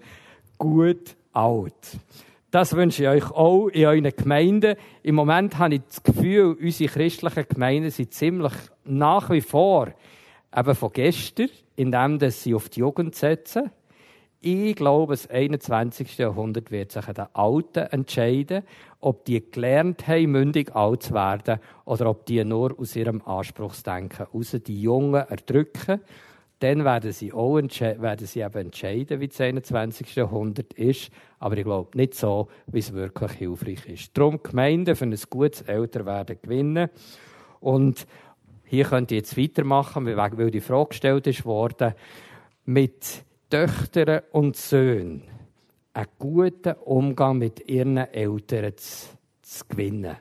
[0.58, 2.00] gut alt?
[2.52, 4.76] Das wünsche ich euch auch in euren Gemeinden.
[5.04, 8.54] Im Moment habe ich das Gefühl, unsere christlichen Gemeinden sind ziemlich
[8.86, 9.90] nach wie vor
[10.56, 11.50] eben von gestern,
[11.80, 13.72] indem sie auf die Jugend setzen.
[14.42, 16.18] Ich glaube, das 21.
[16.18, 18.64] Jahrhundert wird sich an den Alten entscheiden,
[19.00, 24.26] ob die gelernt haben, mündig alt zu werden, oder ob die nur aus ihrem Anspruchsdenken
[24.26, 26.02] raus die Jungen erdrücken.
[26.60, 30.16] Dann werden sie auch werden sie eben entscheiden, wie das 21.
[30.16, 31.12] Jahrhundert ist.
[31.40, 34.18] Aber ich glaube nicht so, wie es wirklich hilfreich ist.
[34.18, 36.90] Darum Gemeinden für ein gutes Älterwerden gewinnen.
[37.62, 38.06] Und
[38.70, 41.94] hier könnt ihr jetzt weitermachen, weil die Frage gestellt worden,
[42.66, 45.24] mit Töchtern und Söhnen
[45.94, 49.08] einen guten Umgang mit ihren Eltern zu,
[49.42, 50.18] zu gewinnen.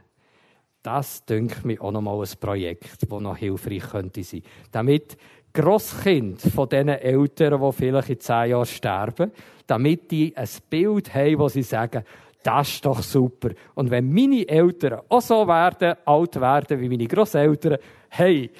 [0.82, 4.42] Das dünkt mir auch nochmal ein Projekt, das noch hilfreich könnte sein.
[4.72, 5.18] Damit
[5.52, 9.32] Grosskind von diesen Eltern, die vielleicht in zehn Jahren sterben,
[9.66, 12.04] damit die ein Bild haben, wo sie sagen,
[12.42, 13.50] das ist doch super.
[13.74, 17.78] Und wenn meine Eltern auch so werden, alt werden wie meine Großeltern,
[18.08, 18.50] hey,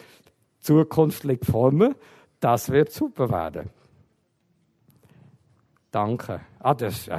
[0.61, 1.95] Zukunft liegt vor mir,
[2.41, 3.70] das wird super werden.
[5.91, 6.41] Danke.
[6.61, 7.19] Ah, das ist äh,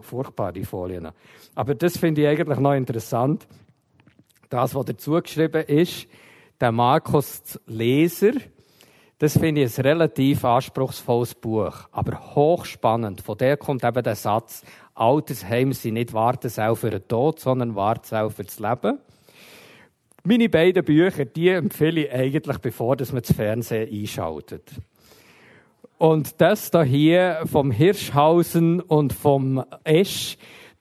[0.00, 1.08] furchtbar, die Folien.
[1.54, 3.46] Aber das finde ich eigentlich noch interessant.
[4.48, 6.08] Das, was dazu geschrieben ist,
[6.60, 8.32] der Markus Leser,
[9.18, 13.20] das finde ich ein relativ anspruchsvolles Buch, aber hochspannend.
[13.20, 14.64] Von der kommt eben der Satz,
[14.94, 18.98] Altersheim sind nicht Wartesau für den Tod, sondern Wartesau für das Leben.
[20.24, 24.70] Meine beiden Bücher, die empfehle ich eigentlich, bevor man das Fernsehen einschaltet.
[25.98, 30.36] Und das da hier vom Hirschhausen und vom Esch,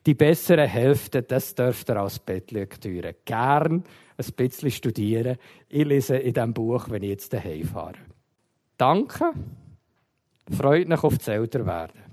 [0.06, 3.84] die bessere Hälfte, das dürft ihr als Bettlektüre gern
[4.18, 5.38] ein bisschen studieren.
[5.70, 7.94] Ich lese in diesem Buch, wenn ich jetzt daheim fahre.
[8.78, 9.32] Danke.
[10.56, 12.07] Freut mich auf das Älterwerden.